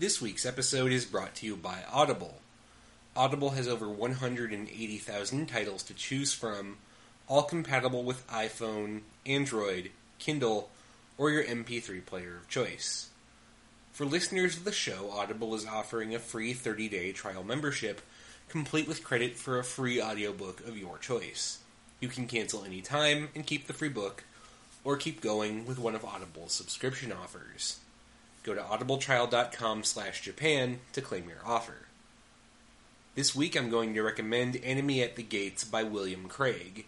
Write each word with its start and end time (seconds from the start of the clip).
This 0.00 0.18
week's 0.22 0.46
episode 0.46 0.92
is 0.92 1.04
brought 1.04 1.34
to 1.34 1.46
you 1.46 1.56
by 1.56 1.80
Audible. 1.92 2.38
Audible 3.14 3.50
has 3.50 3.68
over 3.68 3.86
180,000 3.86 5.46
titles 5.46 5.82
to 5.82 5.92
choose 5.92 6.32
from, 6.32 6.78
all 7.28 7.42
compatible 7.42 8.02
with 8.02 8.26
iPhone, 8.28 9.02
Android, 9.26 9.90
Kindle, 10.18 10.70
or 11.18 11.28
your 11.28 11.44
MP3 11.44 12.06
player 12.06 12.38
of 12.38 12.48
choice. 12.48 13.10
For 13.92 14.06
listeners 14.06 14.56
of 14.56 14.64
the 14.64 14.72
show, 14.72 15.10
Audible 15.10 15.54
is 15.54 15.66
offering 15.66 16.14
a 16.14 16.18
free 16.18 16.54
30 16.54 16.88
day 16.88 17.12
trial 17.12 17.44
membership, 17.44 18.00
complete 18.48 18.88
with 18.88 19.04
credit 19.04 19.36
for 19.36 19.58
a 19.58 19.64
free 19.64 20.00
audiobook 20.00 20.66
of 20.66 20.78
your 20.78 20.96
choice. 20.96 21.58
You 22.00 22.08
can 22.08 22.26
cancel 22.26 22.64
any 22.64 22.80
time 22.80 23.28
and 23.34 23.44
keep 23.44 23.66
the 23.66 23.74
free 23.74 23.90
book, 23.90 24.24
or 24.82 24.96
keep 24.96 25.20
going 25.20 25.66
with 25.66 25.78
one 25.78 25.94
of 25.94 26.06
Audible's 26.06 26.54
subscription 26.54 27.12
offers. 27.12 27.80
Go 28.42 28.54
to 28.54 28.60
audibletrial.com 28.62 29.84
slash 29.84 30.22
Japan 30.22 30.80
to 30.92 31.02
claim 31.02 31.28
your 31.28 31.44
offer. 31.44 31.86
This 33.14 33.34
week 33.34 33.54
I'm 33.54 33.68
going 33.68 33.92
to 33.92 34.02
recommend 34.02 34.58
Enemy 34.62 35.02
at 35.02 35.16
the 35.16 35.22
Gates 35.22 35.62
by 35.62 35.82
William 35.82 36.26
Craig. 36.26 36.86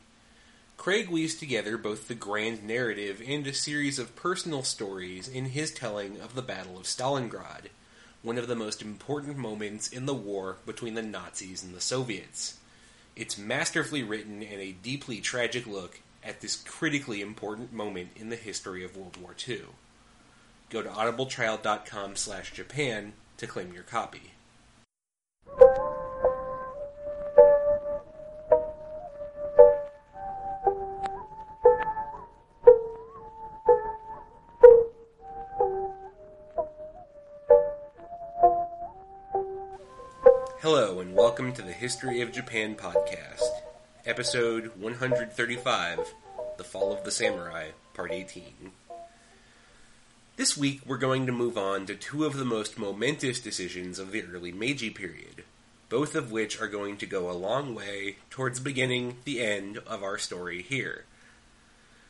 Craig 0.78 1.10
weaves 1.10 1.34
together 1.34 1.76
both 1.76 2.08
the 2.08 2.14
grand 2.14 2.64
narrative 2.64 3.22
and 3.26 3.46
a 3.46 3.52
series 3.52 3.98
of 3.98 4.16
personal 4.16 4.62
stories 4.62 5.28
in 5.28 5.46
his 5.46 5.70
telling 5.70 6.18
of 6.20 6.34
the 6.34 6.42
Battle 6.42 6.78
of 6.78 6.84
Stalingrad, 6.84 7.68
one 8.22 8.38
of 8.38 8.48
the 8.48 8.56
most 8.56 8.80
important 8.80 9.36
moments 9.36 9.88
in 9.88 10.06
the 10.06 10.14
war 10.14 10.56
between 10.64 10.94
the 10.94 11.02
Nazis 11.02 11.62
and 11.62 11.74
the 11.74 11.80
Soviets. 11.80 12.58
It's 13.14 13.36
masterfully 13.36 14.02
written 14.02 14.42
and 14.42 14.60
a 14.60 14.72
deeply 14.72 15.20
tragic 15.20 15.66
look 15.66 16.00
at 16.24 16.40
this 16.40 16.56
critically 16.56 17.20
important 17.20 17.74
moment 17.74 18.08
in 18.16 18.30
the 18.30 18.36
history 18.36 18.82
of 18.84 18.96
World 18.96 19.18
War 19.20 19.34
II. 19.46 19.62
Go 20.72 20.80
to 20.80 20.88
audibletrial.com 20.88 22.16
slash 22.16 22.50
Japan 22.50 23.12
to 23.36 23.46
claim 23.46 23.74
your 23.74 23.82
copy. 23.82 24.32
Hello, 40.62 41.00
and 41.00 41.14
welcome 41.14 41.52
to 41.52 41.60
the 41.60 41.72
History 41.72 42.22
of 42.22 42.32
Japan 42.32 42.76
podcast, 42.76 43.42
episode 44.06 44.72
135 44.80 46.14
The 46.56 46.64
Fall 46.64 46.94
of 46.94 47.04
the 47.04 47.10
Samurai, 47.10 47.72
Part 47.92 48.10
18. 48.10 48.72
This 50.36 50.56
week, 50.56 50.80
we're 50.86 50.96
going 50.96 51.26
to 51.26 51.32
move 51.32 51.58
on 51.58 51.84
to 51.86 51.94
two 51.94 52.24
of 52.24 52.38
the 52.38 52.44
most 52.44 52.78
momentous 52.78 53.38
decisions 53.38 53.98
of 53.98 54.12
the 54.12 54.22
early 54.22 54.50
Meiji 54.50 54.88
period, 54.88 55.44
both 55.90 56.14
of 56.14 56.32
which 56.32 56.58
are 56.58 56.68
going 56.68 56.96
to 56.96 57.06
go 57.06 57.30
a 57.30 57.32
long 57.32 57.74
way 57.74 58.16
towards 58.30 58.58
beginning 58.58 59.16
the 59.24 59.42
end 59.42 59.76
of 59.86 60.02
our 60.02 60.16
story 60.16 60.62
here. 60.62 61.04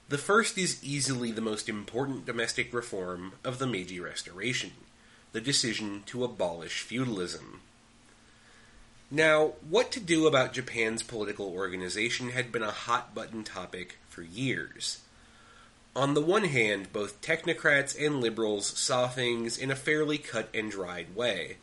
The 0.08 0.18
first 0.18 0.56
is 0.56 0.84
easily 0.84 1.32
the 1.32 1.40
most 1.40 1.68
important 1.68 2.24
domestic 2.24 2.72
reform 2.72 3.32
of 3.42 3.58
the 3.58 3.66
Meiji 3.66 3.98
Restoration 3.98 4.72
the 5.32 5.40
decision 5.40 6.02
to 6.04 6.22
abolish 6.22 6.82
feudalism. 6.82 7.62
Now, 9.10 9.54
what 9.68 9.90
to 9.92 10.00
do 10.00 10.26
about 10.26 10.52
Japan's 10.52 11.02
political 11.02 11.46
organization 11.46 12.30
had 12.30 12.52
been 12.52 12.62
a 12.62 12.70
hot 12.70 13.14
button 13.14 13.42
topic 13.42 13.96
for 14.08 14.22
years. 14.22 15.00
On 15.94 16.14
the 16.14 16.22
one 16.22 16.44
hand, 16.44 16.90
both 16.92 17.20
technocrats 17.20 17.94
and 17.94 18.20
liberals 18.20 18.66
saw 18.78 19.08
things 19.08 19.58
in 19.58 19.70
a 19.70 19.76
fairly 19.76 20.16
cut 20.16 20.48
and 20.54 20.70
dried 20.70 21.14
way. 21.14 21.58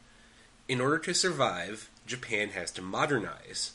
In 0.68 0.80
order 0.80 1.00
to 1.00 1.16
survive, 1.16 1.90
Japan 2.06 2.50
has 2.50 2.70
to 2.74 2.82
modernize. 2.84 3.72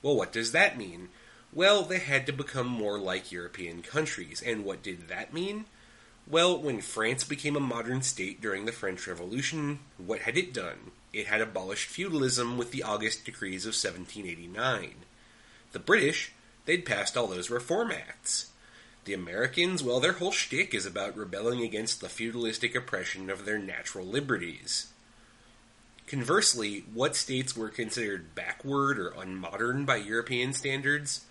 Well, 0.00 0.16
what 0.16 0.32
does 0.32 0.52
that 0.52 0.78
mean? 0.78 1.10
Well, 1.52 1.82
they 1.82 1.98
had 1.98 2.24
to 2.26 2.32
become 2.32 2.66
more 2.66 2.98
like 2.98 3.30
European 3.30 3.82
countries, 3.82 4.40
and 4.40 4.64
what 4.64 4.82
did 4.82 5.08
that 5.08 5.34
mean? 5.34 5.66
Well, 6.26 6.56
when 6.56 6.80
France 6.80 7.24
became 7.24 7.56
a 7.56 7.60
modern 7.60 8.00
state 8.00 8.40
during 8.40 8.64
the 8.64 8.72
French 8.72 9.06
Revolution, 9.06 9.80
what 9.98 10.20
had 10.20 10.38
it 10.38 10.54
done? 10.54 10.92
It 11.12 11.26
had 11.26 11.42
abolished 11.42 11.90
feudalism 11.90 12.56
with 12.56 12.70
the 12.70 12.82
August 12.82 13.26
Decrees 13.26 13.66
of 13.66 13.74
1789. 13.74 14.94
The 15.72 15.78
British, 15.78 16.32
they'd 16.64 16.86
passed 16.86 17.18
all 17.18 17.26
those 17.26 17.50
Reform 17.50 17.90
Acts. 17.90 18.51
The 19.04 19.14
Americans, 19.14 19.82
well, 19.82 20.00
their 20.00 20.12
whole 20.12 20.32
shtick 20.32 20.74
is 20.74 20.86
about 20.86 21.16
rebelling 21.16 21.62
against 21.62 22.00
the 22.00 22.08
feudalistic 22.08 22.74
oppression 22.74 23.30
of 23.30 23.44
their 23.44 23.58
natural 23.58 24.06
liberties. 24.06 24.92
Conversely, 26.06 26.84
what 26.92 27.16
states 27.16 27.56
were 27.56 27.68
considered 27.68 28.34
backward 28.34 28.98
or 28.98 29.10
unmodern 29.10 29.84
by 29.84 29.96
European 29.96 30.52
standards? 30.52 31.24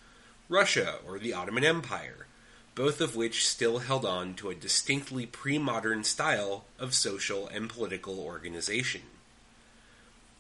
Russia 0.49 0.95
or 1.07 1.17
the 1.17 1.33
Ottoman 1.33 1.63
Empire 1.63 2.27
both 2.75 3.01
of 3.01 3.15
which 3.15 3.47
still 3.47 3.79
held 3.79 4.05
on 4.05 4.33
to 4.35 4.49
a 4.49 4.55
distinctly 4.55 5.25
pre 5.25 5.57
modern 5.57 6.03
style 6.03 6.65
of 6.79 6.93
social 6.93 7.47
and 7.47 7.69
political 7.69 8.19
organization. 8.19 9.01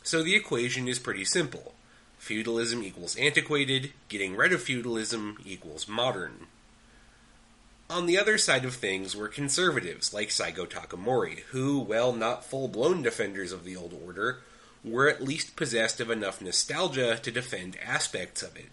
So 0.03 0.23
the 0.23 0.35
equation 0.35 0.87
is 0.87 0.99
pretty 0.99 1.25
simple 1.25 1.73
feudalism 2.17 2.83
equals 2.83 3.15
antiquated, 3.15 3.91
getting 4.07 4.35
rid 4.35 4.53
of 4.53 4.61
feudalism 4.61 5.37
equals 5.43 5.87
modern. 5.87 6.47
On 7.91 8.05
the 8.05 8.17
other 8.17 8.37
side 8.37 8.63
of 8.63 8.75
things 8.75 9.17
were 9.17 9.27
conservatives 9.27 10.13
like 10.13 10.29
Saigo 10.29 10.65
Takamori, 10.65 11.39
who, 11.49 11.77
while 11.77 12.13
not 12.13 12.45
full 12.45 12.69
blown 12.69 13.01
defenders 13.01 13.51
of 13.51 13.65
the 13.65 13.75
old 13.75 13.93
order, 14.05 14.39
were 14.81 15.09
at 15.09 15.21
least 15.21 15.57
possessed 15.57 15.99
of 15.99 16.09
enough 16.09 16.41
nostalgia 16.41 17.17
to 17.17 17.31
defend 17.31 17.75
aspects 17.85 18.41
of 18.41 18.55
it. 18.55 18.69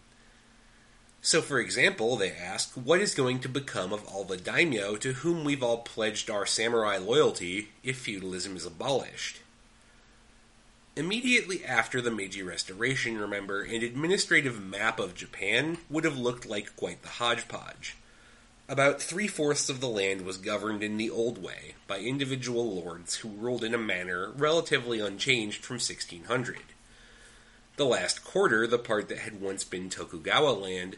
So, 1.20 1.42
for 1.42 1.58
example, 1.58 2.14
they 2.14 2.30
ask, 2.30 2.72
what 2.74 3.00
is 3.00 3.16
going 3.16 3.40
to 3.40 3.48
become 3.48 3.92
of 3.92 4.06
all 4.06 4.22
the 4.22 4.36
daimyo 4.36 4.94
to 4.98 5.14
whom 5.14 5.42
we've 5.42 5.64
all 5.64 5.78
pledged 5.78 6.30
our 6.30 6.46
samurai 6.46 6.96
loyalty 6.96 7.70
if 7.82 7.98
feudalism 7.98 8.54
is 8.54 8.66
abolished? 8.66 9.40
Immediately 10.94 11.64
after 11.64 12.00
the 12.00 12.12
Meiji 12.12 12.44
Restoration, 12.44 13.18
remember, 13.18 13.62
an 13.62 13.82
administrative 13.82 14.62
map 14.62 15.00
of 15.00 15.16
Japan 15.16 15.78
would 15.90 16.04
have 16.04 16.16
looked 16.16 16.46
like 16.46 16.76
quite 16.76 17.02
the 17.02 17.08
hodgepodge. 17.08 17.96
About 18.70 19.00
three 19.00 19.26
fourths 19.26 19.70
of 19.70 19.80
the 19.80 19.88
land 19.88 20.26
was 20.26 20.36
governed 20.36 20.82
in 20.82 20.98
the 20.98 21.08
old 21.08 21.42
way 21.42 21.74
by 21.86 22.00
individual 22.00 22.74
lords 22.74 23.16
who 23.16 23.30
ruled 23.30 23.64
in 23.64 23.72
a 23.72 23.78
manner 23.78 24.30
relatively 24.32 25.00
unchanged 25.00 25.64
from 25.64 25.76
1600. 25.76 26.58
The 27.76 27.86
last 27.86 28.24
quarter, 28.24 28.66
the 28.66 28.78
part 28.78 29.08
that 29.08 29.20
had 29.20 29.40
once 29.40 29.64
been 29.64 29.88
Tokugawa 29.88 30.50
land, 30.50 30.96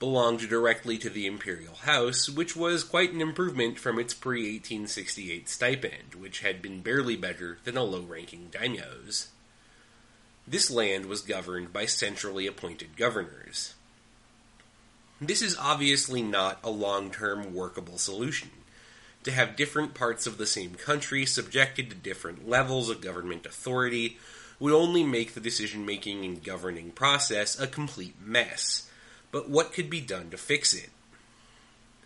belonged 0.00 0.48
directly 0.48 0.98
to 0.98 1.08
the 1.08 1.26
imperial 1.26 1.76
house, 1.76 2.28
which 2.28 2.56
was 2.56 2.82
quite 2.82 3.12
an 3.12 3.20
improvement 3.20 3.78
from 3.78 4.00
its 4.00 4.14
pre 4.14 4.40
1868 4.54 5.48
stipend, 5.48 6.16
which 6.18 6.40
had 6.40 6.60
been 6.60 6.80
barely 6.80 7.14
better 7.14 7.58
than 7.62 7.76
a 7.76 7.84
low 7.84 8.02
ranking 8.02 8.48
daimyo's. 8.50 9.28
This 10.44 10.72
land 10.72 11.06
was 11.06 11.20
governed 11.20 11.72
by 11.72 11.86
centrally 11.86 12.48
appointed 12.48 12.96
governors. 12.96 13.74
This 15.26 15.42
is 15.42 15.56
obviously 15.56 16.22
not 16.22 16.58
a 16.62 16.70
long 16.70 17.10
term 17.10 17.54
workable 17.54 17.98
solution. 17.98 18.50
To 19.24 19.30
have 19.30 19.56
different 19.56 19.94
parts 19.94 20.26
of 20.26 20.36
the 20.36 20.46
same 20.46 20.74
country 20.74 21.24
subjected 21.24 21.90
to 21.90 21.96
different 21.96 22.48
levels 22.48 22.90
of 22.90 23.00
government 23.00 23.46
authority 23.46 24.18
would 24.58 24.72
only 24.72 25.04
make 25.04 25.34
the 25.34 25.40
decision 25.40 25.86
making 25.86 26.24
and 26.24 26.42
governing 26.42 26.90
process 26.90 27.58
a 27.58 27.66
complete 27.66 28.16
mess 28.20 28.88
but 29.32 29.48
what 29.48 29.72
could 29.72 29.90
be 29.90 30.00
done 30.00 30.30
to 30.30 30.36
fix 30.36 30.74
it? 30.74 30.90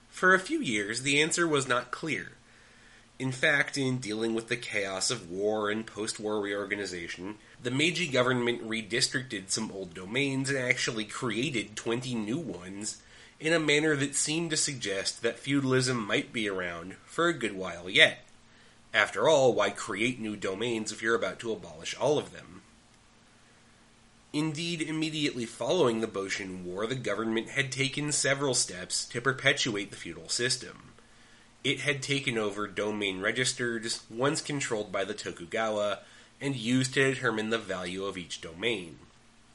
For 0.09 0.33
a 0.33 0.38
few 0.38 0.60
years, 0.60 1.03
the 1.03 1.21
answer 1.21 1.47
was 1.47 1.69
not 1.69 1.91
clear. 1.91 2.33
In 3.19 3.33
fact, 3.33 3.77
in 3.77 3.98
dealing 3.98 4.34
with 4.34 4.48
the 4.48 4.56
chaos 4.56 5.10
of 5.10 5.31
war 5.31 5.71
and 5.71 5.87
post 5.87 6.21
war 6.21 6.41
reorganization, 6.41 7.36
the 7.62 7.71
Meiji 7.71 8.07
government 8.07 8.66
redistricted 8.66 9.51
some 9.51 9.72
old 9.72 9.92
domains 9.92 10.48
and 10.48 10.59
actually 10.59 11.04
created 11.04 11.77
20 11.77 12.15
new 12.15 12.39
ones 12.39 13.03
in 13.38 13.53
a 13.53 13.60
manner 13.60 13.94
that 13.97 14.15
seemed 14.15 14.50
to 14.50 14.56
suggest 14.56 15.22
that 15.22 15.38
feudalism 15.38 16.06
might 16.06 16.33
be 16.33 16.48
around 16.48 16.94
for 17.04 17.28
a 17.28 17.34
good 17.34 17.53
while 17.53 17.88
yet. 17.91 18.24
After 18.94 19.28
all, 19.28 19.53
why 19.53 19.71
create 19.71 20.18
new 20.21 20.36
domains 20.36 20.91
if 20.91 21.03
you're 21.03 21.15
about 21.15 21.38
to 21.41 21.53
abolish 21.53 21.94
all 21.97 22.18
of 22.18 22.33
them? 22.33 22.62
Indeed, 24.33 24.83
immediately 24.83 25.44
following 25.47 26.00
the 26.00 26.06
Boshin 26.06 26.65
War, 26.65 26.86
the 26.86 26.94
government 26.94 27.50
had 27.50 27.72
taken 27.72 28.12
several 28.12 28.54
steps 28.54 29.04
to 29.06 29.21
perpetuate 29.21 29.91
the 29.91 29.97
feudal 29.97 30.28
system. 30.28 30.92
It 31.65 31.80
had 31.80 32.03
taken 32.03 32.38
over 32.38 32.66
domain 32.66 33.21
registers, 33.21 34.03
once 34.10 34.41
controlled 34.41 34.92
by 34.92 35.04
the 35.04 35.15
Tokugawa, 35.15 36.00
and 36.41 36.54
used 36.54 36.94
to 36.94 37.12
determine 37.12 37.50
the 37.50 37.59
value 37.59 38.04
of 38.04 38.18
each 38.18 38.41
domain. 38.41 38.98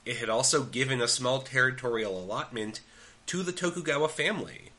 It 0.05 0.17
had 0.17 0.29
also 0.29 0.63
given 0.63 0.99
a 0.99 1.07
small 1.07 1.41
territorial 1.41 2.19
allotment 2.19 2.81
to 3.31 3.43
the 3.43 3.53
Tokugawa 3.53 4.09
family, 4.09 4.71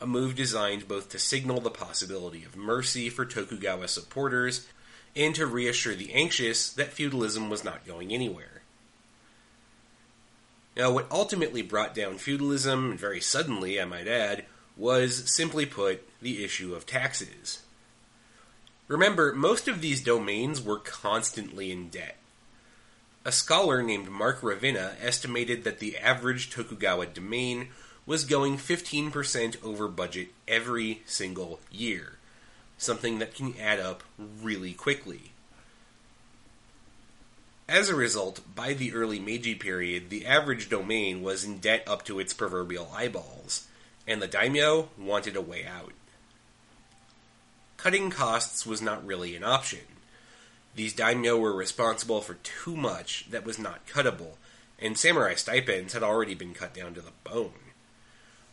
a 0.00 0.06
move 0.06 0.36
designed 0.36 0.86
both 0.86 1.08
to 1.08 1.18
signal 1.18 1.60
the 1.60 1.70
possibility 1.70 2.44
of 2.44 2.54
mercy 2.54 3.08
for 3.08 3.24
Tokugawa 3.26 3.88
supporters 3.88 4.68
and 5.16 5.34
to 5.34 5.44
reassure 5.44 5.96
the 5.96 6.12
anxious 6.12 6.70
that 6.70 6.92
feudalism 6.92 7.50
was 7.50 7.64
not 7.64 7.84
going 7.84 8.12
anywhere. 8.12 8.62
Now, 10.76 10.92
what 10.92 11.10
ultimately 11.10 11.62
brought 11.62 11.96
down 11.96 12.18
feudalism, 12.18 12.96
very 12.96 13.20
suddenly, 13.20 13.80
I 13.80 13.86
might 13.86 14.06
add, 14.06 14.44
was, 14.76 15.28
simply 15.34 15.66
put, 15.66 16.08
the 16.22 16.44
issue 16.44 16.76
of 16.76 16.86
taxes. 16.86 17.64
Remember, 18.86 19.34
most 19.34 19.66
of 19.66 19.80
these 19.80 20.00
domains 20.00 20.62
were 20.62 20.78
constantly 20.78 21.72
in 21.72 21.88
debt. 21.88 22.18
A 23.24 23.32
scholar 23.32 23.82
named 23.82 24.08
Mark 24.08 24.42
Ravina 24.42 24.92
estimated 25.02 25.64
that 25.64 25.80
the 25.80 25.98
average 25.98 26.50
Tokugawa 26.50 27.06
domain 27.06 27.70
was 28.06 28.24
going 28.24 28.56
15% 28.56 29.62
over 29.64 29.88
budget 29.88 30.28
every 30.46 31.02
single 31.04 31.58
year, 31.70 32.18
something 32.78 33.18
that 33.18 33.34
can 33.34 33.54
add 33.60 33.80
up 33.80 34.04
really 34.18 34.72
quickly. 34.72 35.32
As 37.68 37.88
a 37.88 37.96
result, 37.96 38.42
by 38.54 38.74
the 38.74 38.92
early 38.92 39.18
Meiji 39.18 39.56
period, 39.56 40.08
the 40.08 40.24
average 40.24 40.68
domain 40.68 41.20
was 41.20 41.42
in 41.42 41.58
debt 41.58 41.82
up 41.88 42.04
to 42.04 42.20
its 42.20 42.32
proverbial 42.32 42.92
eyeballs, 42.94 43.66
and 44.06 44.22
the 44.22 44.28
daimyo 44.28 44.88
wanted 44.96 45.34
a 45.34 45.40
way 45.40 45.66
out. 45.66 45.92
Cutting 47.76 48.10
costs 48.10 48.64
was 48.64 48.80
not 48.80 49.04
really 49.04 49.34
an 49.34 49.42
option. 49.42 49.80
These 50.76 50.92
daimyo 50.92 51.36
were 51.38 51.52
responsible 51.52 52.20
for 52.20 52.34
too 52.34 52.76
much 52.76 53.26
that 53.30 53.44
was 53.44 53.58
not 53.58 53.86
cuttable, 53.88 54.36
and 54.78 54.96
samurai 54.96 55.34
stipends 55.34 55.92
had 55.92 56.04
already 56.04 56.34
been 56.34 56.54
cut 56.54 56.72
down 56.72 56.94
to 56.94 57.00
the 57.00 57.12
bone. 57.24 57.65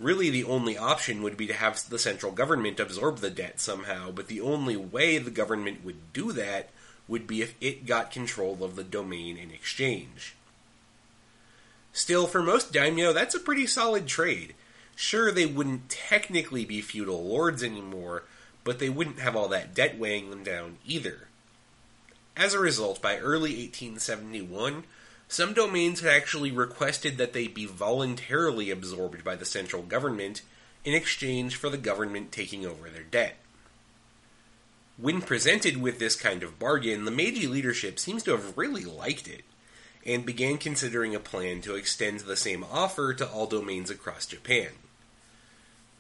Really, 0.04 0.30
the 0.30 0.44
only 0.44 0.78
option 0.78 1.24
would 1.24 1.38
be 1.38 1.48
to 1.48 1.54
have 1.54 1.88
the 1.88 1.98
central 1.98 2.34
government 2.34 2.78
absorb 2.78 3.20
the 3.20 3.30
debt 3.30 3.62
somehow, 3.62 4.12
but 4.12 4.28
the 4.28 4.42
only 4.42 4.76
way 4.76 5.18
the 5.18 5.32
government 5.32 5.86
would 5.86 6.12
do 6.12 6.34
that 6.34 6.72
would 7.08 7.26
be 7.26 7.42
if 7.42 7.56
it 7.62 7.86
got 7.86 8.12
control 8.12 8.66
of 8.66 8.76
the 8.76 8.84
domain 8.84 9.38
in 9.38 9.50
exchange. 9.50 10.36
Still, 11.94 12.28
for 12.28 12.44
most 12.44 12.74
daimyo, 12.74 13.14
that's 13.14 13.34
a 13.34 13.40
pretty 13.40 13.66
solid 13.66 14.06
trade. 14.06 14.56
Sure, 14.94 15.32
they 15.32 15.46
wouldn't 15.46 15.90
technically 15.90 16.66
be 16.66 16.82
feudal 16.82 17.24
lords 17.24 17.64
anymore, 17.64 18.24
but 18.66 18.80
they 18.80 18.90
wouldn't 18.90 19.20
have 19.20 19.38
all 19.38 19.48
that 19.48 19.74
debt 19.74 19.98
weighing 19.98 20.30
them 20.30 20.44
down 20.44 20.80
either. 20.86 21.28
As 22.36 22.54
a 22.54 22.60
result, 22.60 23.02
by 23.02 23.20
early 23.20 23.52
1871, 23.52 24.84
some 25.28 25.54
domains 25.54 26.02
had 26.02 26.14
actually 26.14 26.52
requested 26.52 27.18
that 27.18 27.34
they 27.34 27.48
be 27.48 27.66
voluntarily 27.66 28.70
absorbed 28.70 29.24
by 29.24 29.36
the 29.36 29.46
central 29.46 29.82
government 29.82 30.42
in 30.86 30.94
exchange 30.94 31.56
for 31.56 31.70
the 31.70 31.78
government 31.78 32.32
taking 32.32 32.66
over 32.66 32.90
their 32.90 33.04
debt. 33.04 33.38
When 34.98 35.22
presented 35.22 35.82
with 35.82 35.98
this 35.98 36.16
kind 36.16 36.44
of 36.44 36.60
bargain, 36.60 37.06
the 37.06 37.12
Meiji 37.12 37.48
leadership 37.48 37.98
seems 38.00 38.22
to 38.24 38.32
have 38.32 38.58
really 38.58 38.86
liked 38.86 39.28
it, 39.28 39.44
and 40.06 40.26
began 40.26 40.58
considering 40.58 41.16
a 41.16 41.20
plan 41.20 41.62
to 41.62 41.76
extend 41.76 42.22
the 42.22 42.36
same 42.36 42.64
offer 42.72 43.14
to 43.14 43.28
all 43.28 43.48
domains 43.48 43.90
across 43.90 44.26
Japan. 44.26 44.70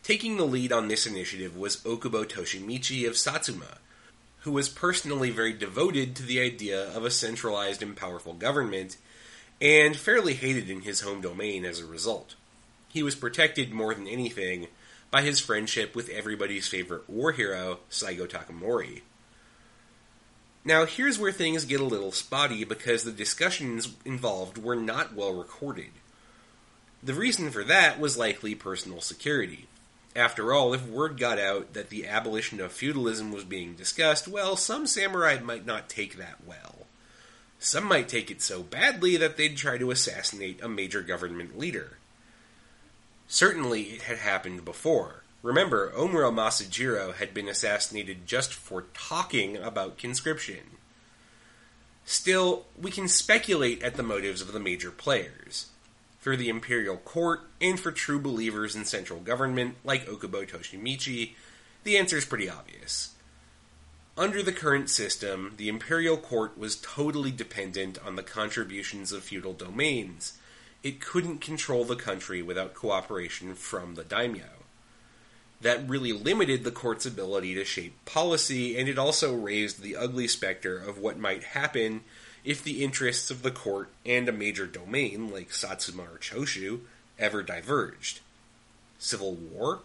Taking 0.03 0.37
the 0.37 0.45
lead 0.45 0.71
on 0.71 0.89
this 0.89 1.07
initiative 1.07 1.57
was 1.57 1.77
Okubo 1.77 2.25
Toshimichi 2.25 3.07
of 3.07 3.17
Satsuma, 3.17 3.77
who 4.39 4.51
was 4.51 4.67
personally 4.67 5.31
very 5.31 5.53
devoted 5.53 6.15
to 6.15 6.23
the 6.23 6.41
idea 6.41 6.93
of 6.93 7.05
a 7.05 7.11
centralized 7.11 7.81
and 7.81 7.95
powerful 7.95 8.33
government, 8.33 8.97
and 9.61 9.95
fairly 9.95 10.33
hated 10.33 10.69
in 10.69 10.81
his 10.81 11.01
home 11.01 11.21
domain 11.21 11.65
as 11.65 11.79
a 11.79 11.85
result. 11.85 12.35
He 12.89 13.03
was 13.03 13.15
protected 13.15 13.71
more 13.71 13.93
than 13.93 14.07
anything 14.07 14.67
by 15.09 15.21
his 15.21 15.39
friendship 15.39 15.95
with 15.95 16.09
everybody's 16.09 16.67
favorite 16.67 17.09
war 17.09 17.31
hero, 17.31 17.79
Saigo 17.89 18.27
Takamori. 18.27 19.01
Now, 20.65 20.85
here's 20.85 21.19
where 21.19 21.31
things 21.31 21.65
get 21.65 21.81
a 21.81 21.85
little 21.85 22.11
spotty 22.11 22.63
because 22.63 23.03
the 23.03 23.11
discussions 23.11 23.95
involved 24.05 24.57
were 24.57 24.75
not 24.75 25.13
well 25.13 25.33
recorded. 25.33 25.91
The 27.01 27.13
reason 27.13 27.51
for 27.51 27.65
that 27.65 27.99
was 27.99 28.17
likely 28.17 28.55
personal 28.55 29.01
security. 29.01 29.67
After 30.15 30.53
all, 30.53 30.73
if 30.73 30.87
word 30.87 31.19
got 31.19 31.37
out 31.37 31.73
that 31.73 31.89
the 31.89 32.07
abolition 32.07 32.61
of 32.61 32.71
feudalism 32.71 33.31
was 33.31 33.43
being 33.43 33.73
discussed, 33.73 34.27
well, 34.27 34.55
some 34.55 34.87
samurai 34.87 35.39
might 35.43 35.65
not 35.65 35.89
take 35.89 36.17
that 36.17 36.37
well. 36.45 36.72
Some 37.63 37.85
might 37.85 38.09
take 38.09 38.29
it 38.29 38.41
so 38.41 38.61
badly 38.61 39.15
that 39.15 39.37
they'd 39.37 39.55
try 39.55 39.77
to 39.77 39.89
assassinate 39.89 40.61
a 40.61 40.67
major 40.67 41.01
government 41.01 41.57
leader. 41.57 41.97
Certainly, 43.29 43.83
it 43.83 44.01
had 44.01 44.17
happened 44.17 44.65
before. 44.65 45.23
Remember, 45.41 45.89
Omura 45.91 46.29
Masujiro 46.29 47.13
had 47.13 47.33
been 47.33 47.47
assassinated 47.47 48.27
just 48.27 48.53
for 48.53 48.83
talking 48.93 49.55
about 49.55 49.97
conscription. 49.97 50.75
Still, 52.03 52.65
we 52.77 52.91
can 52.91 53.07
speculate 53.07 53.81
at 53.81 53.95
the 53.95 54.03
motives 54.03 54.41
of 54.41 54.51
the 54.51 54.59
major 54.59 54.91
players. 54.91 55.67
For 56.19 56.35
the 56.35 56.49
imperial 56.49 56.97
court, 56.97 57.43
and 57.61 57.79
for 57.79 57.93
true 57.93 58.19
believers 58.19 58.75
in 58.75 58.83
central 58.83 59.21
government, 59.21 59.75
like 59.85 60.05
Okubo 60.05 60.45
Toshimichi, 60.45 61.35
the 61.85 61.97
answer 61.97 62.17
is 62.17 62.25
pretty 62.25 62.49
obvious. 62.49 63.12
Under 64.15 64.43
the 64.43 64.53
current 64.53 64.91
system, 64.91 65.53
the 65.57 65.69
imperial 65.69 66.17
court 66.17 66.55
was 66.55 66.75
totally 66.75 67.31
dependent 67.31 67.97
on 68.05 68.15
the 68.15 68.21
contributions 68.21 69.11
of 69.11 69.23
feudal 69.23 69.53
domains, 69.53 70.37
it 70.83 70.99
couldn't 70.99 71.39
control 71.39 71.83
the 71.83 71.95
country 71.95 72.41
without 72.41 72.75
cooperation 72.75 73.55
from 73.55 73.95
the 73.95 74.03
daimyo. 74.03 74.49
That 75.61 75.89
really 75.89 76.11
limited 76.11 76.63
the 76.63 76.71
court's 76.71 77.05
ability 77.05 77.55
to 77.55 77.65
shape 77.65 78.05
policy, 78.05 78.77
and 78.77 78.87
it 78.87 78.99
also 78.99 79.33
raised 79.33 79.81
the 79.81 79.95
ugly 79.95 80.27
specter 80.27 80.77
of 80.77 80.99
what 80.99 81.17
might 81.17 81.43
happen 81.43 82.01
if 82.43 82.61
the 82.61 82.83
interests 82.83 83.31
of 83.31 83.41
the 83.41 83.51
court 83.51 83.89
and 84.05 84.27
a 84.27 84.33
major 84.33 84.67
domain, 84.67 85.31
like 85.31 85.53
Satsuma 85.53 86.03
or 86.03 86.17
Choshu, 86.19 86.81
ever 87.17 87.41
diverged. 87.41 88.19
Civil 88.99 89.33
war? 89.33 89.79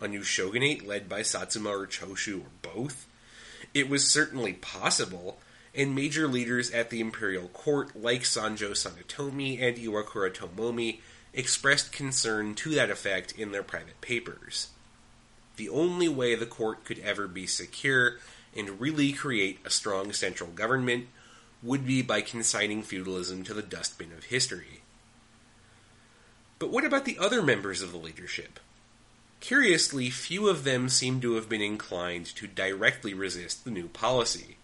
A 0.00 0.08
new 0.08 0.22
shogunate 0.22 0.86
led 0.86 1.08
by 1.08 1.22
Satsuma 1.22 1.68
or 1.68 1.86
Choshu 1.86 2.40
or 2.40 2.50
both? 2.62 3.06
It 3.72 3.88
was 3.88 4.10
certainly 4.10 4.54
possible, 4.54 5.38
and 5.74 5.94
major 5.94 6.26
leaders 6.26 6.70
at 6.70 6.90
the 6.90 7.00
imperial 7.00 7.48
court, 7.48 7.94
like 7.94 8.22
Sanjo 8.22 8.72
Sanetomi 8.72 9.62
and 9.62 9.76
Iwakura 9.76 10.34
Tomomi, 10.34 11.00
expressed 11.32 11.92
concern 11.92 12.54
to 12.56 12.70
that 12.70 12.90
effect 12.90 13.32
in 13.32 13.52
their 13.52 13.62
private 13.62 14.00
papers. 14.00 14.68
The 15.56 15.68
only 15.68 16.08
way 16.08 16.34
the 16.34 16.46
court 16.46 16.84
could 16.84 16.98
ever 17.00 17.28
be 17.28 17.46
secure 17.46 18.16
and 18.56 18.80
really 18.80 19.12
create 19.12 19.60
a 19.64 19.70
strong 19.70 20.12
central 20.12 20.50
government 20.50 21.06
would 21.62 21.86
be 21.86 22.02
by 22.02 22.20
consigning 22.20 22.82
feudalism 22.82 23.44
to 23.44 23.54
the 23.54 23.62
dustbin 23.62 24.12
of 24.12 24.24
history. 24.24 24.80
But 26.58 26.70
what 26.70 26.84
about 26.84 27.04
the 27.04 27.18
other 27.18 27.42
members 27.42 27.82
of 27.82 27.92
the 27.92 27.98
leadership? 27.98 28.58
Curiously, 29.40 30.10
few 30.10 30.48
of 30.48 30.64
them 30.64 30.88
seem 30.88 31.20
to 31.22 31.34
have 31.34 31.48
been 31.48 31.62
inclined 31.62 32.26
to 32.36 32.46
directly 32.46 33.14
resist 33.14 33.64
the 33.64 33.70
new 33.70 33.88
policy. 33.88 34.58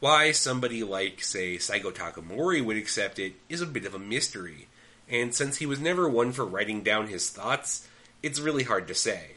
Why 0.00 0.32
somebody 0.32 0.82
like, 0.82 1.22
say, 1.22 1.56
Saigo 1.56 1.92
Takamori 1.92 2.64
would 2.64 2.76
accept 2.76 3.18
it 3.18 3.34
is 3.48 3.60
a 3.60 3.66
bit 3.66 3.84
of 3.84 3.94
a 3.94 3.98
mystery, 3.98 4.66
and 5.08 5.34
since 5.34 5.58
he 5.58 5.66
was 5.66 5.78
never 5.78 6.08
one 6.08 6.32
for 6.32 6.44
writing 6.44 6.82
down 6.82 7.06
his 7.06 7.28
thoughts, 7.28 7.86
it's 8.22 8.40
really 8.40 8.64
hard 8.64 8.88
to 8.88 8.94
say. 8.94 9.32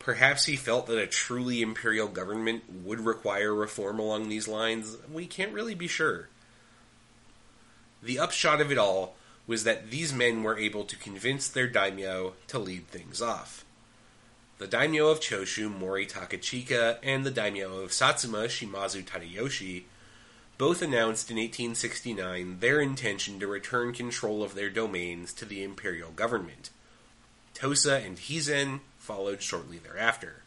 Perhaps 0.00 0.46
he 0.46 0.56
felt 0.56 0.86
that 0.86 0.98
a 0.98 1.06
truly 1.06 1.62
imperial 1.62 2.08
government 2.08 2.64
would 2.84 3.00
require 3.00 3.54
reform 3.54 3.98
along 3.98 4.28
these 4.28 4.48
lines. 4.48 4.96
We 5.12 5.26
can't 5.26 5.52
really 5.52 5.74
be 5.74 5.86
sure. 5.86 6.28
The 8.02 8.18
upshot 8.18 8.60
of 8.60 8.72
it 8.72 8.78
all 8.78 9.14
was 9.50 9.64
that 9.64 9.90
these 9.90 10.12
men 10.12 10.44
were 10.44 10.56
able 10.56 10.84
to 10.84 10.94
convince 10.94 11.48
their 11.48 11.66
daimyo 11.66 12.34
to 12.46 12.56
lead 12.56 12.86
things 12.86 13.20
off 13.20 13.64
the 14.58 14.66
daimyo 14.68 15.08
of 15.08 15.20
Choshu, 15.20 15.68
Mori 15.68 16.06
Takachika, 16.06 16.98
and 17.02 17.24
the 17.24 17.30
daimyo 17.30 17.80
of 17.80 17.94
Satsuma, 17.94 18.44
Shimazu 18.44 19.02
Tadayoshi, 19.02 19.84
both 20.58 20.82
announced 20.82 21.30
in 21.30 21.38
1869 21.38 22.58
their 22.60 22.78
intention 22.78 23.40
to 23.40 23.46
return 23.46 23.94
control 23.94 24.42
of 24.42 24.54
their 24.54 24.68
domains 24.68 25.32
to 25.32 25.46
the 25.46 25.64
imperial 25.64 26.10
government. 26.10 26.68
Tosa 27.54 27.96
and 28.04 28.18
Hizen 28.18 28.80
followed 28.98 29.42
shortly 29.42 29.78
thereafter. 29.78 30.42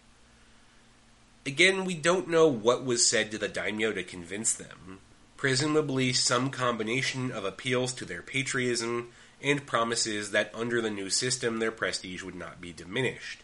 Again, 1.46 1.84
we 1.84 1.96
don't 1.96 2.30
know 2.30 2.48
what 2.48 2.86
was 2.86 3.06
said 3.06 3.32
to 3.32 3.40
the 3.40 3.50
daimyo 3.50 3.92
to 3.94 4.04
convince 4.04 4.54
them. 4.54 5.00
Presumably, 5.44 6.14
some 6.14 6.50
combination 6.50 7.30
of 7.30 7.44
appeals 7.44 7.92
to 7.92 8.06
their 8.06 8.22
patriotism 8.22 9.10
and 9.42 9.68
promises 9.68 10.32
that 10.32 10.50
under 10.56 10.82
the 10.82 10.90
new 10.90 11.10
system 11.10 11.60
their 11.60 11.70
prestige 11.70 12.24
would 12.24 12.34
not 12.34 12.62
be 12.62 12.72
diminished. 12.72 13.44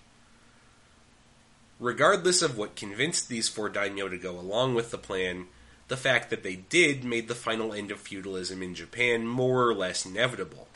Regardless 1.77 2.41
of 2.41 2.57
what 2.57 2.77
convinced 2.77 3.27
these 3.27 3.49
four 3.49 3.67
daimyo 3.67 4.07
to 4.07 4.17
go 4.17 4.39
along 4.39 4.75
with 4.75 4.91
the 4.91 4.97
plan, 4.97 5.47
the 5.89 5.97
fact 5.97 6.29
that 6.29 6.41
they 6.41 6.55
did 6.55 7.03
made 7.03 7.27
the 7.27 7.35
final 7.35 7.73
end 7.73 7.91
of 7.91 7.99
feudalism 7.99 8.63
in 8.63 8.75
Japan 8.75 9.27
more 9.27 9.67
or 9.67 9.75
less 9.75 10.05
inevitable. 10.05 10.69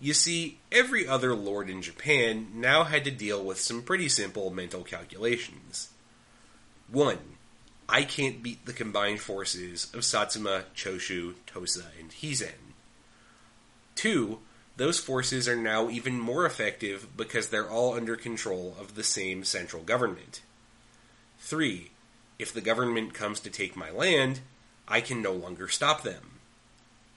You 0.00 0.14
see, 0.14 0.60
every 0.72 1.06
other 1.06 1.34
lord 1.34 1.68
in 1.68 1.82
Japan 1.82 2.48
now 2.54 2.84
had 2.84 3.04
to 3.04 3.10
deal 3.10 3.44
with 3.44 3.60
some 3.60 3.82
pretty 3.82 4.08
simple 4.08 4.48
mental 4.48 4.82
calculations. 4.82 5.90
1. 6.90 7.35
I 7.88 8.02
can't 8.02 8.42
beat 8.42 8.66
the 8.66 8.72
combined 8.72 9.20
forces 9.20 9.92
of 9.94 10.04
Satsuma, 10.04 10.64
Choshu, 10.74 11.34
Tosa, 11.46 11.84
and 11.98 12.10
Hizen. 12.10 12.74
Two, 13.94 14.40
those 14.76 14.98
forces 14.98 15.48
are 15.48 15.56
now 15.56 15.88
even 15.88 16.18
more 16.18 16.44
effective 16.44 17.06
because 17.16 17.48
they're 17.48 17.70
all 17.70 17.94
under 17.94 18.16
control 18.16 18.76
of 18.78 18.94
the 18.94 19.04
same 19.04 19.44
central 19.44 19.82
government. 19.82 20.42
Three, 21.38 21.90
if 22.38 22.52
the 22.52 22.60
government 22.60 23.14
comes 23.14 23.40
to 23.40 23.50
take 23.50 23.76
my 23.76 23.90
land, 23.90 24.40
I 24.88 25.00
can 25.00 25.22
no 25.22 25.32
longer 25.32 25.68
stop 25.68 26.02
them. 26.02 26.32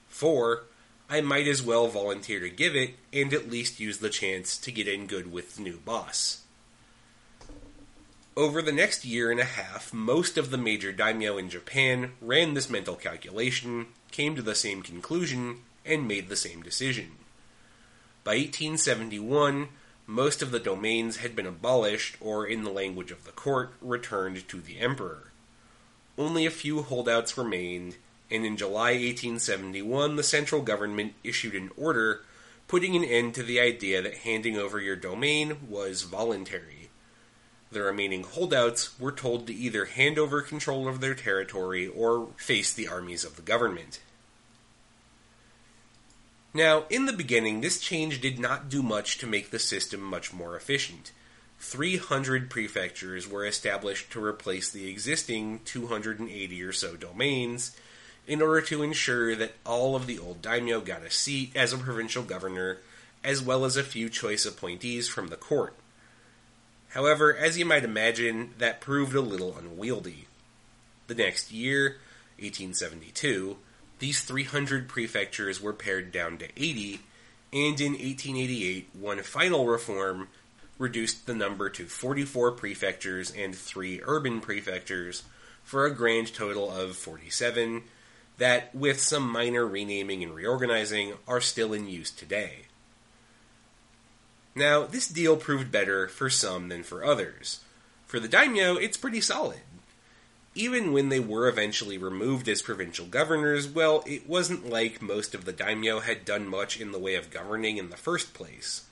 Four, 0.08 0.64
I 1.08 1.20
might 1.20 1.48
as 1.48 1.62
well 1.62 1.88
volunteer 1.88 2.40
to 2.40 2.48
give 2.48 2.76
it 2.76 2.94
and 3.12 3.34
at 3.34 3.50
least 3.50 3.80
use 3.80 3.98
the 3.98 4.08
chance 4.08 4.56
to 4.58 4.72
get 4.72 4.88
in 4.88 5.06
good 5.06 5.32
with 5.32 5.56
the 5.56 5.62
new 5.62 5.78
boss. 5.78 6.42
Over 8.36 8.62
the 8.62 8.72
next 8.72 9.04
year 9.04 9.32
and 9.32 9.40
a 9.40 9.44
half, 9.44 9.92
most 9.92 10.38
of 10.38 10.50
the 10.50 10.56
major 10.56 10.92
daimyo 10.92 11.36
in 11.36 11.50
Japan 11.50 12.12
ran 12.20 12.54
this 12.54 12.70
mental 12.70 12.94
calculation, 12.94 13.88
came 14.12 14.36
to 14.36 14.42
the 14.42 14.54
same 14.54 14.82
conclusion, 14.82 15.62
and 15.84 16.06
made 16.06 16.28
the 16.28 16.36
same 16.36 16.62
decision. 16.62 17.10
By 18.22 18.36
1871, 18.36 19.68
most 20.06 20.42
of 20.42 20.52
the 20.52 20.60
domains 20.60 21.16
had 21.16 21.34
been 21.34 21.46
abolished, 21.46 22.16
or, 22.20 22.46
in 22.46 22.62
the 22.62 22.70
language 22.70 23.10
of 23.10 23.24
the 23.24 23.32
court, 23.32 23.72
returned 23.80 24.46
to 24.48 24.60
the 24.60 24.78
emperor. 24.78 25.32
Only 26.16 26.46
a 26.46 26.50
few 26.50 26.82
holdouts 26.82 27.36
remained, 27.36 27.96
and 28.30 28.46
in 28.46 28.56
July 28.56 28.92
1871, 28.92 30.14
the 30.14 30.22
central 30.22 30.62
government 30.62 31.14
issued 31.24 31.56
an 31.56 31.70
order 31.76 32.20
putting 32.68 32.94
an 32.94 33.02
end 33.02 33.34
to 33.34 33.42
the 33.42 33.58
idea 33.58 34.00
that 34.00 34.18
handing 34.18 34.56
over 34.56 34.80
your 34.80 34.94
domain 34.94 35.56
was 35.68 36.02
voluntary. 36.02 36.79
The 37.72 37.82
remaining 37.82 38.24
holdouts 38.24 38.98
were 38.98 39.12
told 39.12 39.46
to 39.46 39.54
either 39.54 39.84
hand 39.84 40.18
over 40.18 40.42
control 40.42 40.88
of 40.88 41.00
their 41.00 41.14
territory 41.14 41.86
or 41.86 42.28
face 42.36 42.72
the 42.72 42.88
armies 42.88 43.24
of 43.24 43.36
the 43.36 43.42
government. 43.42 44.00
Now, 46.52 46.84
in 46.90 47.06
the 47.06 47.12
beginning, 47.12 47.60
this 47.60 47.80
change 47.80 48.20
did 48.20 48.40
not 48.40 48.68
do 48.68 48.82
much 48.82 49.18
to 49.18 49.26
make 49.28 49.50
the 49.50 49.60
system 49.60 50.00
much 50.00 50.32
more 50.32 50.56
efficient. 50.56 51.12
300 51.60 52.50
prefectures 52.50 53.28
were 53.28 53.46
established 53.46 54.10
to 54.10 54.24
replace 54.24 54.68
the 54.68 54.90
existing 54.90 55.60
280 55.64 56.62
or 56.62 56.72
so 56.72 56.96
domains 56.96 57.76
in 58.26 58.42
order 58.42 58.62
to 58.62 58.82
ensure 58.82 59.36
that 59.36 59.54
all 59.64 59.94
of 59.94 60.06
the 60.06 60.18
old 60.18 60.42
daimyo 60.42 60.80
got 60.80 61.02
a 61.02 61.10
seat 61.10 61.52
as 61.54 61.72
a 61.72 61.78
provincial 61.78 62.22
governor, 62.22 62.78
as 63.22 63.40
well 63.40 63.64
as 63.64 63.76
a 63.76 63.84
few 63.84 64.08
choice 64.08 64.44
appointees 64.44 65.08
from 65.08 65.28
the 65.28 65.36
court. 65.36 65.74
However, 66.90 67.36
as 67.36 67.56
you 67.56 67.64
might 67.64 67.84
imagine, 67.84 68.54
that 68.58 68.80
proved 68.80 69.14
a 69.14 69.20
little 69.20 69.56
unwieldy. 69.56 70.26
The 71.06 71.14
next 71.14 71.52
year, 71.52 71.98
1872, 72.38 73.56
these 74.00 74.22
300 74.22 74.88
prefectures 74.88 75.60
were 75.60 75.72
pared 75.72 76.10
down 76.10 76.38
to 76.38 76.48
80, 76.56 77.00
and 77.52 77.80
in 77.80 77.92
1888, 77.92 78.90
one 78.92 79.22
final 79.22 79.66
reform 79.66 80.28
reduced 80.78 81.26
the 81.26 81.34
number 81.34 81.68
to 81.68 81.84
44 81.86 82.52
prefectures 82.52 83.30
and 83.30 83.54
3 83.54 84.00
urban 84.04 84.40
prefectures 84.40 85.22
for 85.62 85.84
a 85.84 85.94
grand 85.94 86.32
total 86.32 86.70
of 86.70 86.96
47 86.96 87.82
that, 88.38 88.74
with 88.74 89.00
some 89.00 89.30
minor 89.30 89.66
renaming 89.66 90.24
and 90.24 90.34
reorganizing, 90.34 91.12
are 91.28 91.40
still 91.40 91.72
in 91.72 91.86
use 91.86 92.10
today. 92.10 92.66
Now, 94.60 94.84
this 94.84 95.08
deal 95.08 95.36
proved 95.36 95.72
better 95.72 96.06
for 96.06 96.30
some 96.30 96.68
than 96.68 96.82
for 96.82 97.02
others. 97.02 97.60
For 98.06 98.20
the 98.20 98.28
daimyo, 98.28 98.76
it's 98.76 98.96
pretty 98.96 99.20
solid 99.20 99.60
even 100.54 100.92
when 100.92 101.08
they 101.08 101.20
were 101.20 101.48
eventually 101.48 101.96
removed 101.96 102.48
as 102.48 102.62
provincial 102.62 103.06
governors, 103.06 103.68
well, 103.68 104.02
it 104.06 104.28
wasn't 104.28 104.68
like 104.68 105.00
most 105.00 105.34
of 105.34 105.44
the 105.44 105.52
daimyo 105.52 106.00
had 106.00 106.24
done 106.24 106.46
much 106.46 106.80
in 106.80 106.92
the 106.92 106.98
way 106.98 107.14
of 107.14 107.30
governing 107.30 107.76
in 107.76 107.90
the 107.90 107.96
first 107.96 108.34
place. 108.34 108.84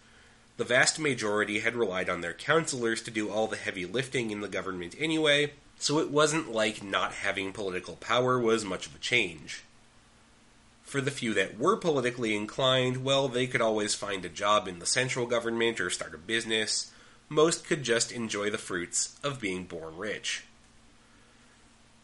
The 0.57 0.65
vast 0.65 0.99
majority 0.99 1.61
had 1.61 1.75
relied 1.75 2.09
on 2.09 2.21
their 2.21 2.33
counselors 2.33 3.03
to 3.03 3.11
do 3.11 3.31
all 3.31 3.49
the 3.49 3.57
heavy 3.57 3.87
lifting 3.87 4.31
in 4.31 4.41
the 4.41 4.49
government 4.49 4.95
anyway, 4.99 5.53
so 5.79 5.99
it 5.99 6.11
wasn't 6.11 6.53
like 6.53 6.83
not 6.83 7.13
having 7.13 7.53
political 7.53 7.97
power 7.97 8.39
was 8.39 8.65
much 8.65 8.87
of 8.87 8.95
a 8.95 8.99
change. 8.99 9.63
For 10.89 11.03
the 11.03 11.11
few 11.11 11.35
that 11.35 11.59
were 11.59 11.77
politically 11.77 12.35
inclined, 12.35 13.05
well, 13.05 13.29
they 13.29 13.47
could 13.47 13.61
always 13.61 13.95
find 13.95 14.25
a 14.25 14.31
job 14.31 14.67
in 14.67 14.79
the 14.79 14.87
central 14.87 15.27
government 15.27 15.81
or 15.81 15.91
start 15.91 16.15
a 16.15 16.19
business. 16.19 16.91
Most 17.29 17.67
could 17.67 17.83
just 17.83 18.11
enjoy 18.11 18.49
the 18.49 18.57
fruits 18.57 19.15
of 19.23 19.39
being 19.39 19.65
born 19.65 19.99
rich. 19.99 20.45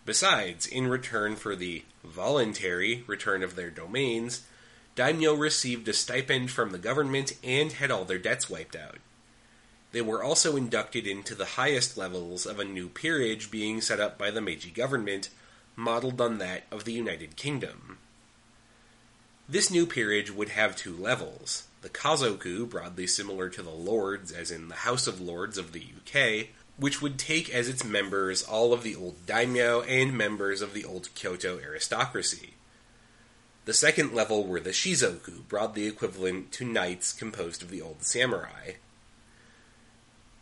Besides, 0.05 0.67
in 0.67 0.87
return 0.87 1.35
for 1.35 1.57
the 1.57 1.83
voluntary 2.05 3.05
return 3.07 3.43
of 3.43 3.57
their 3.57 3.71
domains, 3.71 4.43
daimyo 4.97 5.33
received 5.33 5.89
a 5.89 5.95
stipend 5.95 6.51
from 6.51 6.71
the 6.71 6.79
government 6.79 7.33
and 7.43 7.73
had 7.73 7.91
all 7.91 8.05
their 8.05 8.19
debts 8.19 8.51
wiped 8.51 8.77
out. 8.77 8.99
They 9.93 10.03
were 10.03 10.23
also 10.23 10.59
inducted 10.59 11.07
into 11.07 11.35
the 11.35 11.57
highest 11.57 11.97
levels 11.97 12.45
of 12.45 12.61
a 12.61 12.67
new 12.67 12.91
peerage 12.91 13.51
being 13.51 13.81
set 13.81 13.99
up 13.99 14.19
by 14.19 14.31
the 14.31 14.43
Meiji 14.43 14.71
government, 14.71 15.31
modeled 15.75 16.21
on 16.21 16.37
that 16.37 16.65
of 16.71 16.85
the 16.85 16.93
United 16.93 17.37
Kingdom. 17.37 17.97
This 19.49 19.71
new 19.71 19.85
peerage 19.85 20.31
would 20.31 20.49
have 20.51 20.75
two 20.75 20.97
levels 20.97 21.65
the 21.83 21.91
Kazoku, 21.91 22.67
broadly 22.67 23.07
similar 23.07 23.51
to 23.51 23.63
the 23.63 23.69
Lords, 23.69 24.33
as 24.33 24.51
in 24.51 24.69
the 24.69 24.75
House 24.75 25.07
of 25.07 25.21
Lords 25.21 25.59
of 25.59 25.73
the 25.73 25.85
UK, 25.85 26.49
which 26.79 27.03
would 27.03 27.19
take 27.19 27.51
as 27.51 27.69
its 27.69 27.85
members 27.85 28.43
all 28.43 28.73
of 28.73 28.83
the 28.83 28.97
old 28.97 29.27
daimyo 29.27 29.83
and 29.83 30.17
members 30.17 30.63
of 30.63 30.73
the 30.73 30.83
old 30.83 31.15
Kyoto 31.15 31.59
aristocracy. 31.59 32.55
The 33.67 33.75
second 33.75 34.15
level 34.15 34.47
were 34.47 34.61
the 34.61 34.71
Shizoku, 34.71 35.47
broadly 35.47 35.87
equivalent 35.87 36.51
to 36.53 36.65
knights 36.65 37.13
composed 37.13 37.63
of 37.63 37.69
the 37.69 37.83
old 37.83 38.03
samurai. 38.03 38.73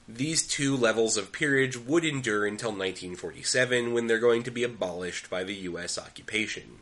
These 0.09 0.47
two 0.47 0.77
levels 0.77 1.17
of 1.17 1.33
peerage 1.33 1.77
would 1.77 2.05
endure 2.05 2.47
until 2.47 2.71
1947 2.71 3.93
when 3.93 4.07
they're 4.07 4.21
going 4.21 4.45
to 4.45 4.51
be 4.53 4.63
abolished 4.63 5.29
by 5.29 5.43
the 5.43 5.55
US 5.55 5.99
occupation. 5.99 6.79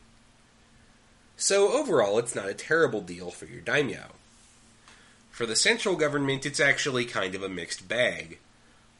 So 1.41 1.73
overall, 1.73 2.19
it's 2.19 2.35
not 2.35 2.51
a 2.51 2.55
terrible 2.55 3.01
deal 3.01 3.31
for 3.31 3.47
your 3.47 3.63
daimyo. 3.63 4.09
For 5.31 5.47
the 5.47 5.57
central 5.57 5.97
government, 5.97 6.45
it's 6.45 6.61
actually 6.61 7.07
kind 7.07 7.35
of 7.35 7.43
a 7.43 7.49
mixed 7.49 7.89
bag. 7.89 8.37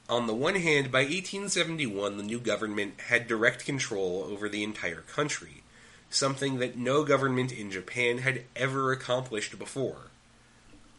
On 0.09 0.27
the 0.27 0.35
one 0.35 0.55
hand, 0.55 0.91
by 0.91 1.01
1871, 1.01 2.17
the 2.17 2.23
new 2.23 2.41
government 2.41 2.95
had 3.09 3.29
direct 3.29 3.67
control 3.67 4.27
over 4.27 4.49
the 4.49 4.65
entire 4.65 5.03
country, 5.03 5.63
something 6.09 6.61
that 6.61 6.79
no 6.79 7.05
government 7.05 7.53
in 7.53 7.71
Japan 7.71 8.19
had 8.19 8.45
ever 8.57 8.91
accomplished 8.91 9.59
before. 9.59 10.09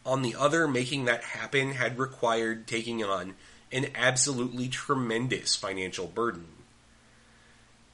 On 0.06 0.22
the 0.22 0.36
other, 0.38 0.68
making 0.68 1.06
that 1.06 1.24
happen 1.24 1.72
had 1.72 1.98
required 1.98 2.68
taking 2.68 3.02
on 3.02 3.34
an 3.72 3.88
absolutely 3.96 4.68
tremendous 4.68 5.56
financial 5.56 6.06
burden. 6.06 6.46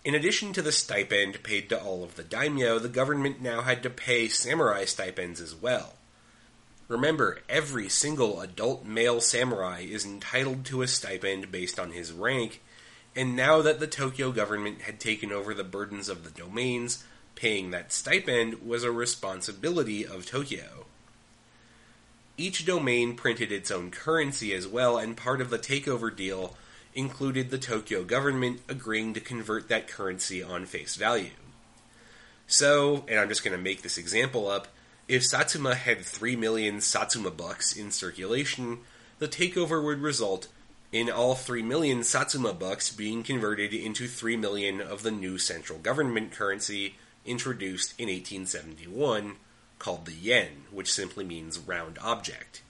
In 0.08 0.14
addition 0.14 0.54
to 0.54 0.62
the 0.62 0.72
stipend 0.72 1.42
paid 1.42 1.68
to 1.68 1.78
all 1.78 2.02
of 2.02 2.16
the 2.16 2.22
daimyo, 2.22 2.78
the 2.78 2.88
government 2.88 3.42
now 3.42 3.60
had 3.60 3.82
to 3.82 3.90
pay 3.90 4.26
samurai 4.26 4.86
stipends 4.86 5.38
as 5.38 5.54
well. 5.54 5.96
Remember, 6.88 7.40
every 7.46 7.90
single 7.90 8.40
adult 8.40 8.86
male 8.86 9.20
samurai 9.20 9.80
is 9.82 10.06
entitled 10.06 10.64
to 10.64 10.80
a 10.80 10.88
stipend 10.88 11.52
based 11.52 11.78
on 11.78 11.90
his 11.90 12.10
rank, 12.10 12.62
and 13.14 13.36
now 13.36 13.60
that 13.60 13.80
the 13.80 13.86
Tokyo 13.86 14.32
government 14.32 14.80
had 14.80 14.98
taken 14.98 15.30
over 15.30 15.52
the 15.52 15.62
burdens 15.62 16.08
of 16.08 16.24
the 16.24 16.30
domains, 16.30 17.04
paying 17.34 17.70
that 17.72 17.92
stipend 17.92 18.66
was 18.66 18.84
a 18.84 18.90
responsibility 18.90 20.06
of 20.06 20.24
Tokyo. 20.24 20.86
Each 22.38 22.64
domain 22.64 23.14
printed 23.14 23.52
its 23.52 23.70
own 23.70 23.90
currency 23.90 24.54
as 24.54 24.66
well, 24.66 24.96
and 24.96 25.18
part 25.18 25.42
of 25.42 25.50
the 25.50 25.58
takeover 25.58 26.16
deal 26.16 26.56
included 26.94 27.50
the 27.50 27.58
Tokyo 27.58 28.04
government 28.04 28.60
agreeing 28.68 29.14
to 29.14 29.20
convert 29.20 29.68
that 29.68 29.88
currency 29.88 30.42
on 30.42 30.66
face 30.66 30.96
value. 30.96 31.30
So, 32.46 33.04
and 33.08 33.20
I'm 33.20 33.28
just 33.28 33.44
going 33.44 33.56
to 33.56 33.62
make 33.62 33.82
this 33.82 33.98
example 33.98 34.48
up, 34.48 34.68
if 35.06 35.24
Satsuma 35.24 35.74
had 35.74 36.00
3 36.00 36.36
million 36.36 36.80
Satsuma 36.80 37.30
bucks 37.30 37.76
in 37.76 37.90
circulation, 37.90 38.78
the 39.18 39.28
takeover 39.28 39.82
would 39.84 40.00
result 40.00 40.48
in 40.92 41.10
all 41.10 41.34
3 41.34 41.62
million 41.62 42.02
Satsuma 42.02 42.52
bucks 42.52 42.90
being 42.90 43.22
converted 43.22 43.74
into 43.74 44.06
3 44.06 44.36
million 44.36 44.80
of 44.80 45.02
the 45.02 45.10
new 45.10 45.38
central 45.38 45.78
government 45.78 46.32
currency 46.32 46.94
introduced 47.24 47.92
in 47.98 48.08
1871 48.08 49.36
called 49.78 50.06
the 50.06 50.12
yen, 50.12 50.64
which 50.70 50.92
simply 50.92 51.24
means 51.24 51.58
round 51.58 51.98
object. 52.02 52.62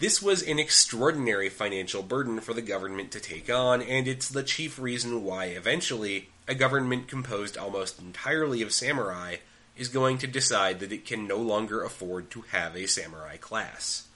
This 0.00 0.20
was 0.20 0.42
an 0.42 0.58
extraordinary 0.58 1.48
financial 1.48 2.02
burden 2.02 2.40
for 2.40 2.52
the 2.52 2.62
government 2.62 3.12
to 3.12 3.20
take 3.20 3.48
on, 3.48 3.80
and 3.80 4.08
it's 4.08 4.28
the 4.28 4.42
chief 4.42 4.78
reason 4.78 5.22
why 5.22 5.46
eventually 5.46 6.30
a 6.48 6.54
government 6.54 7.08
composed 7.08 7.56
almost 7.56 8.00
entirely 8.00 8.60
of 8.60 8.72
samurai 8.72 9.36
is 9.76 9.88
going 9.88 10.18
to 10.18 10.26
decide 10.26 10.80
that 10.80 10.92
it 10.92 11.06
can 11.06 11.26
no 11.26 11.36
longer 11.36 11.82
afford 11.82 12.30
to 12.30 12.42
have 12.50 12.76
a 12.76 12.86
samurai 12.86 13.36
class. 13.36 14.06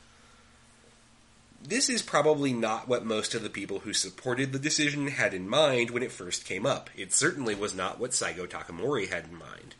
This 1.62 1.88
is 1.88 2.02
probably 2.02 2.52
not 2.52 2.86
what 2.86 3.04
most 3.04 3.34
of 3.34 3.42
the 3.42 3.50
people 3.50 3.80
who 3.80 3.92
supported 3.92 4.52
the 4.52 4.58
decision 4.58 5.08
had 5.08 5.34
in 5.34 5.48
mind 5.48 5.90
when 5.90 6.02
it 6.02 6.12
first 6.12 6.44
came 6.44 6.66
up. 6.66 6.90
It 6.96 7.12
certainly 7.12 7.54
was 7.54 7.74
not 7.74 7.98
what 7.98 8.12
Saigo 8.12 8.46
Takamori 8.46 9.08
had 9.08 9.24
in 9.24 9.36
mind. 9.36 9.74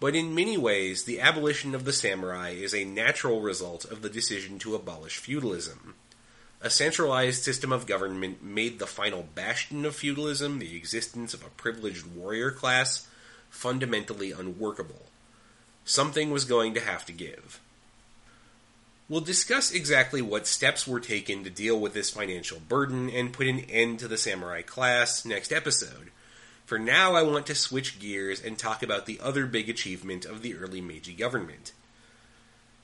But 0.00 0.14
in 0.14 0.34
many 0.34 0.56
ways, 0.56 1.04
the 1.04 1.20
abolition 1.20 1.74
of 1.74 1.84
the 1.84 1.92
samurai 1.92 2.50
is 2.50 2.74
a 2.74 2.84
natural 2.84 3.40
result 3.40 3.84
of 3.84 4.02
the 4.02 4.08
decision 4.08 4.58
to 4.60 4.76
abolish 4.76 5.16
feudalism. 5.16 5.94
A 6.60 6.70
centralized 6.70 7.42
system 7.42 7.72
of 7.72 7.86
government 7.86 8.42
made 8.42 8.78
the 8.78 8.86
final 8.86 9.28
bastion 9.34 9.84
of 9.84 9.96
feudalism, 9.96 10.58
the 10.58 10.76
existence 10.76 11.34
of 11.34 11.44
a 11.44 11.50
privileged 11.50 12.06
warrior 12.06 12.50
class, 12.50 13.08
fundamentally 13.50 14.32
unworkable. 14.32 15.02
Something 15.84 16.30
was 16.30 16.44
going 16.44 16.74
to 16.74 16.80
have 16.80 17.06
to 17.06 17.12
give. 17.12 17.60
We'll 19.08 19.20
discuss 19.20 19.72
exactly 19.72 20.20
what 20.20 20.46
steps 20.46 20.86
were 20.86 21.00
taken 21.00 21.42
to 21.44 21.50
deal 21.50 21.80
with 21.80 21.94
this 21.94 22.10
financial 22.10 22.60
burden 22.60 23.08
and 23.08 23.32
put 23.32 23.46
an 23.46 23.60
end 23.60 24.00
to 24.00 24.08
the 24.08 24.18
samurai 24.18 24.62
class 24.62 25.24
next 25.24 25.50
episode. 25.50 26.10
For 26.68 26.78
now, 26.78 27.14
I 27.14 27.22
want 27.22 27.46
to 27.46 27.54
switch 27.54 27.98
gears 27.98 28.44
and 28.44 28.58
talk 28.58 28.82
about 28.82 29.06
the 29.06 29.18
other 29.22 29.46
big 29.46 29.70
achievement 29.70 30.26
of 30.26 30.42
the 30.42 30.54
early 30.54 30.82
Meiji 30.82 31.14
government. 31.14 31.72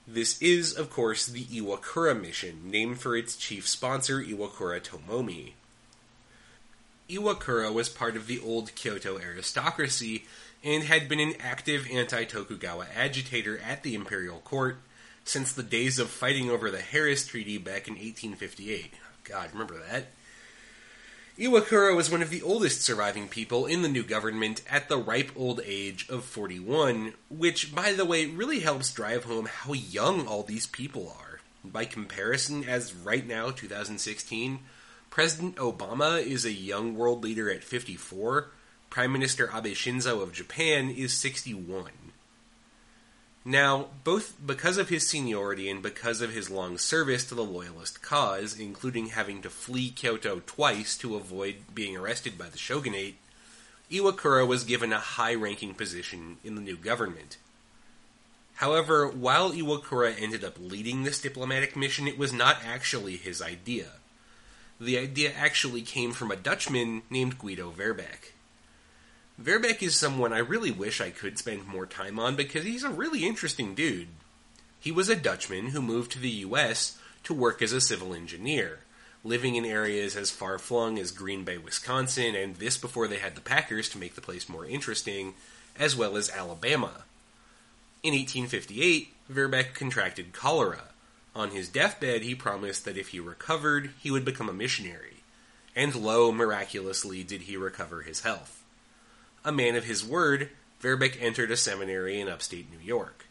This 0.09 0.41
is, 0.41 0.73
of 0.73 0.89
course, 0.89 1.27
the 1.27 1.45
Iwakura 1.45 2.19
mission, 2.19 2.71
named 2.71 2.99
for 3.03 3.15
its 3.15 3.37
chief 3.37 3.69
sponsor, 3.69 4.23
Iwakura 4.25 4.81
Tomomi. 4.81 5.53
Iwakura 7.11 7.75
was 7.75 7.91
part 7.91 8.17
of 8.17 8.27
the 8.27 8.41
old 8.41 8.75
Kyoto 8.75 9.19
aristocracy 9.19 10.25
and 10.63 10.85
had 10.85 11.07
been 11.07 11.21
an 11.21 11.35
active 11.39 11.87
anti 11.93 12.25
Tokugawa 12.25 12.87
agitator 12.97 13.59
at 13.59 13.83
the 13.83 13.95
imperial 13.95 14.39
court 14.39 14.79
since 15.27 15.53
the 15.53 15.63
days 15.63 15.99
of 15.99 16.09
fighting 16.09 16.49
over 16.49 16.71
the 16.71 16.81
Harris 16.81 17.27
Treaty 17.27 17.59
back 17.59 17.87
in 17.87 17.97
1858. 17.97 18.95
God, 19.25 19.51
remember 19.53 19.79
that? 19.91 20.07
Iwakura 21.37 21.97
was 21.97 22.13
one 22.13 22.23
of 22.23 22.31
the 22.31 22.43
oldest 22.43 22.83
surviving 22.83 23.27
people 23.27 23.67
in 23.67 23.83
the 23.83 23.89
new 23.89 24.05
government 24.05 24.63
at 24.71 24.89
the 24.89 24.97
ripe 24.97 25.33
old 25.35 25.61
age 25.65 26.09
of 26.09 26.25
41, 26.25 27.15
which, 27.29 27.75
by 27.75 27.93
the 27.93 28.05
way, 28.05 28.27
really 28.27 28.61
helps 28.61 28.93
drive 28.93 29.25
home 29.25 29.47
how 29.47 29.73
young 29.73 30.29
all 30.29 30.45
these 30.45 30.69
people 30.69 31.13
are. 31.19 31.41
By 31.65 31.87
comparison, 31.87 32.63
as 32.69 32.95
right 32.95 33.27
now, 33.27 33.51
2016, 33.51 34.61
President 35.11 35.57
Obama 35.57 36.25
is 36.25 36.45
a 36.45 36.53
young 36.53 36.95
world 36.95 37.25
leader 37.25 37.51
at 37.51 37.65
54, 37.65 38.51
Prime 38.89 39.13
Minister 39.13 39.51
Abe 39.53 39.75
Shinzo 39.75 40.23
of 40.23 40.33
Japan 40.33 40.89
is 40.89 41.13
61. 41.15 41.91
Now, 43.45 43.89
both 44.05 44.35
because 44.45 44.79
of 44.79 44.89
his 44.89 45.07
seniority 45.07 45.69
and 45.69 45.83
because 45.83 46.23
of 46.23 46.33
his 46.33 46.49
long 46.49 46.79
service 46.79 47.25
to 47.27 47.35
the 47.35 47.45
Loyalist 47.45 48.01
cause, 48.01 48.59
including 48.59 49.09
having 49.09 49.43
to 49.43 49.51
flee 49.51 49.91
Kyoto 49.91 50.41
twice 50.47 50.97
to 50.99 51.17
avoid 51.17 51.57
being 51.75 51.95
arrested 51.95 52.39
by 52.39 52.49
the 52.49 52.57
shogunate, 52.57 53.17
Iwakura 53.91 54.47
was 54.47 54.65
given 54.65 54.95
a 54.95 54.99
high 54.99 55.35
ranking 55.35 55.75
position 55.75 56.39
in 56.43 56.55
the 56.55 56.63
new 56.63 56.77
government. 56.77 57.37
However, 58.55 59.09
while 59.09 59.53
Iwakura 59.53 60.15
ended 60.19 60.43
up 60.43 60.57
leading 60.59 61.03
this 61.03 61.21
diplomatic 61.21 61.77
mission, 61.77 62.09
it 62.09 62.17
was 62.17 62.33
not 62.33 62.59
actually 62.65 63.17
his 63.17 63.43
idea. 63.43 63.89
The 64.81 64.97
idea 64.97 65.33
actually 65.35 65.83
came 65.83 66.13
from 66.13 66.31
a 66.31 66.37
Dutchman 66.37 67.03
named 67.11 67.39
Guido 67.39 67.71
Verbeck. 67.71 68.33
Verbeck 69.41 69.83
is 69.83 69.97
someone 69.97 70.33
I 70.33 70.39
really 70.39 70.71
wish 70.71 71.01
I 71.01 71.11
could 71.11 71.39
spend 71.39 71.67
more 71.67 71.87
time 71.87 72.21
on 72.21 72.37
because 72.37 72.65
he's 72.65 72.85
a 72.85 72.91
really 72.91 73.27
interesting 73.27 73.75
dude. 73.75 74.09
He 74.79 74.93
was 74.93 75.09
a 75.09 75.17
Dutchman 75.17 75.69
who 75.69 75.83
moved 75.83 76.13
to 76.13 76.21
the 76.21 76.31
US 76.31 76.99
to 77.25 77.35
work 77.35 77.61
as 77.61 77.73
a 77.73 77.81
civil 77.81 78.15
engineer, 78.15 78.81
living 79.25 79.57
in 79.57 79.65
areas 79.65 80.15
as 80.15 80.31
far 80.31 80.59
flung 80.59 80.99
as 81.01 81.11
Green 81.11 81.43
Bay, 81.43 81.59
Wisconsin, 81.59 82.37
and 82.37 82.57
this 82.57 82.77
before 82.77 83.09
they 83.09 83.19
had 83.19 83.35
the 83.35 83.41
Packers 83.41 83.89
to 83.89 83.99
make 83.99 84.15
the 84.15 84.21
place 84.21 84.49
more 84.49 84.67
interesting, 84.67 85.35
as 85.77 85.97
well 85.97 86.17
as 86.17 86.31
Alabama. 86.31 87.03
In 88.05 88.13
1858, 88.13 89.09
Verbeck 89.33 89.75
contracted 89.75 90.33
cholera. 90.33 90.91
On 91.35 91.51
his 91.51 91.69
deathbed, 91.69 92.23
he 92.23 92.37
promised 92.37 92.85
that 92.85 92.99
if 92.99 93.09
he 93.09 93.19
recovered, 93.19 93.91
he 94.01 94.13
would 94.13 94.25
become 94.25 94.49
a 94.49 94.53
missionary. 94.53 95.25
And 95.75 95.93
lo, 95.95 96.31
miraculously, 96.31 97.25
did 97.25 97.43
he 97.43 97.57
recover 97.57 98.03
his 98.03 98.21
health. 98.21 98.64
A 99.45 99.53
man 99.53 99.77
of 99.77 99.85
his 99.85 100.05
word, 100.05 100.51
Verbeck 100.81 101.21
entered 101.21 101.51
a 101.51 101.57
seminary 101.57 102.19
in 102.19 102.29
upstate 102.29 102.71
New 102.71 102.85
York. 102.85 103.27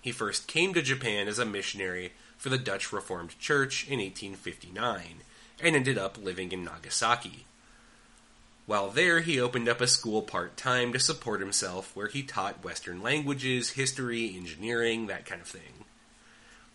He 0.00 0.10
first 0.10 0.48
came 0.48 0.74
to 0.74 0.82
Japan 0.82 1.28
as 1.28 1.38
a 1.38 1.44
missionary 1.44 2.12
for 2.36 2.48
the 2.48 2.58
Dutch 2.58 2.92
Reformed 2.92 3.38
Church 3.38 3.84
in 3.84 3.98
1859 3.98 5.02
and 5.60 5.76
ended 5.76 5.98
up 5.98 6.16
living 6.16 6.52
in 6.52 6.64
Nagasaki. 6.64 7.46
While 8.66 8.90
there, 8.90 9.20
he 9.20 9.40
opened 9.40 9.68
up 9.68 9.80
a 9.80 9.86
school 9.86 10.22
part 10.22 10.56
time 10.56 10.92
to 10.92 10.98
support 10.98 11.40
himself 11.40 11.94
where 11.96 12.08
he 12.08 12.22
taught 12.22 12.64
Western 12.64 13.00
languages, 13.00 13.70
history, 13.70 14.34
engineering, 14.36 15.06
that 15.06 15.24
kind 15.24 15.40
of 15.40 15.46
thing. 15.46 15.84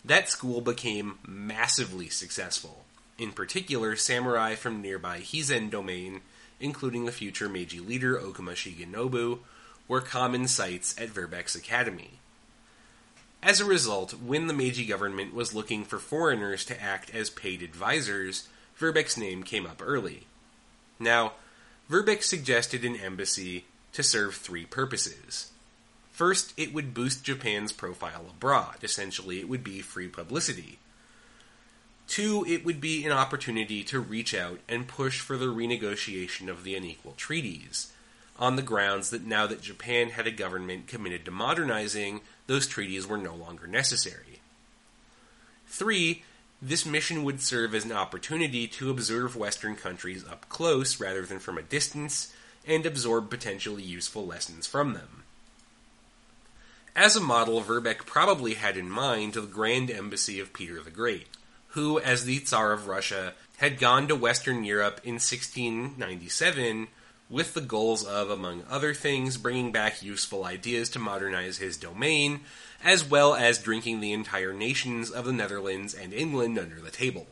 That 0.04 0.28
school 0.28 0.60
became 0.60 1.18
massively 1.26 2.08
successful. 2.08 2.84
In 3.16 3.32
particular, 3.32 3.94
samurai 3.94 4.54
from 4.54 4.82
nearby 4.82 5.20
Hizen 5.20 5.70
domain 5.70 6.22
including 6.60 7.04
the 7.04 7.12
future 7.12 7.48
Meiji 7.48 7.80
leader 7.80 8.18
Okuma 8.18 8.54
Shigenobu, 8.54 9.40
were 9.88 10.00
common 10.00 10.48
sights 10.48 10.94
at 10.98 11.10
Verbeck's 11.10 11.54
academy. 11.54 12.18
As 13.42 13.60
a 13.60 13.66
result, 13.66 14.14
when 14.14 14.46
the 14.46 14.54
Meiji 14.54 14.86
government 14.86 15.34
was 15.34 15.54
looking 15.54 15.84
for 15.84 15.98
foreigners 15.98 16.64
to 16.64 16.82
act 16.82 17.14
as 17.14 17.28
paid 17.28 17.62
advisors, 17.62 18.48
Verbeck's 18.78 19.18
name 19.18 19.42
came 19.42 19.66
up 19.66 19.82
early. 19.84 20.26
Now, 20.98 21.32
Verbeck 21.90 22.22
suggested 22.22 22.84
an 22.84 22.96
embassy 22.96 23.66
to 23.92 24.02
serve 24.02 24.34
three 24.34 24.64
purposes. 24.64 25.50
First, 26.10 26.54
it 26.56 26.72
would 26.72 26.94
boost 26.94 27.24
Japan's 27.24 27.72
profile 27.72 28.26
abroad. 28.30 28.76
Essentially, 28.82 29.40
it 29.40 29.48
would 29.48 29.62
be 29.62 29.82
free 29.82 30.08
publicity. 30.08 30.78
Two, 32.06 32.44
it 32.46 32.64
would 32.64 32.80
be 32.80 33.04
an 33.04 33.12
opportunity 33.12 33.82
to 33.84 33.98
reach 33.98 34.34
out 34.34 34.60
and 34.68 34.86
push 34.86 35.20
for 35.20 35.36
the 35.36 35.46
renegotiation 35.46 36.48
of 36.48 36.62
the 36.62 36.74
unequal 36.74 37.14
treaties, 37.16 37.92
on 38.38 38.56
the 38.56 38.62
grounds 38.62 39.10
that 39.10 39.24
now 39.24 39.46
that 39.46 39.62
Japan 39.62 40.10
had 40.10 40.26
a 40.26 40.32
government 40.32 40.86
committed 40.86 41.24
to 41.24 41.30
modernizing, 41.30 42.20
those 42.46 42.66
treaties 42.66 43.06
were 43.06 43.18
no 43.18 43.34
longer 43.34 43.66
necessary. 43.66 44.40
Three, 45.66 46.24
this 46.60 46.86
mission 46.86 47.24
would 47.24 47.40
serve 47.40 47.74
as 47.74 47.84
an 47.84 47.92
opportunity 47.92 48.66
to 48.68 48.90
observe 48.90 49.36
Western 49.36 49.76
countries 49.76 50.24
up 50.26 50.48
close 50.48 51.00
rather 51.00 51.22
than 51.22 51.38
from 51.38 51.58
a 51.58 51.62
distance 51.62 52.34
and 52.66 52.86
absorb 52.86 53.30
potentially 53.30 53.82
useful 53.82 54.26
lessons 54.26 54.66
from 54.66 54.94
them. 54.94 55.24
As 56.96 57.16
a 57.16 57.20
model, 57.20 57.60
Verbeck 57.60 58.06
probably 58.06 58.54
had 58.54 58.76
in 58.76 58.88
mind 58.88 59.34
the 59.34 59.42
Grand 59.42 59.90
Embassy 59.90 60.38
of 60.38 60.52
Peter 60.52 60.80
the 60.80 60.90
Great 60.90 61.26
who, 61.74 61.98
as 62.00 62.24
the 62.24 62.38
Tsar 62.38 62.72
of 62.72 62.86
Russia, 62.86 63.34
had 63.56 63.78
gone 63.78 64.08
to 64.08 64.14
Western 64.14 64.64
Europe 64.64 65.00
in 65.04 65.14
1697 65.14 66.88
with 67.28 67.54
the 67.54 67.60
goals 67.60 68.04
of, 68.04 68.30
among 68.30 68.62
other 68.70 68.94
things, 68.94 69.36
bringing 69.36 69.72
back 69.72 70.02
useful 70.02 70.44
ideas 70.44 70.88
to 70.88 70.98
modernize 70.98 71.58
his 71.58 71.76
domain, 71.76 72.40
as 72.82 73.04
well 73.04 73.34
as 73.34 73.58
drinking 73.58 74.00
the 74.00 74.12
entire 74.12 74.52
nations 74.52 75.10
of 75.10 75.24
the 75.24 75.32
Netherlands 75.32 75.94
and 75.94 76.12
England 76.12 76.58
under 76.58 76.80
the 76.80 76.90
table. 76.90 77.26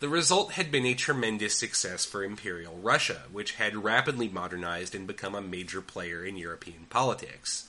The 0.00 0.08
result 0.08 0.52
had 0.52 0.72
been 0.72 0.86
a 0.86 0.94
tremendous 0.94 1.56
success 1.56 2.04
for 2.04 2.24
Imperial 2.24 2.76
Russia, 2.76 3.22
which 3.30 3.54
had 3.54 3.84
rapidly 3.84 4.28
modernized 4.28 4.94
and 4.94 5.06
become 5.06 5.34
a 5.34 5.40
major 5.40 5.80
player 5.80 6.24
in 6.24 6.36
European 6.36 6.86
politics. 6.88 7.67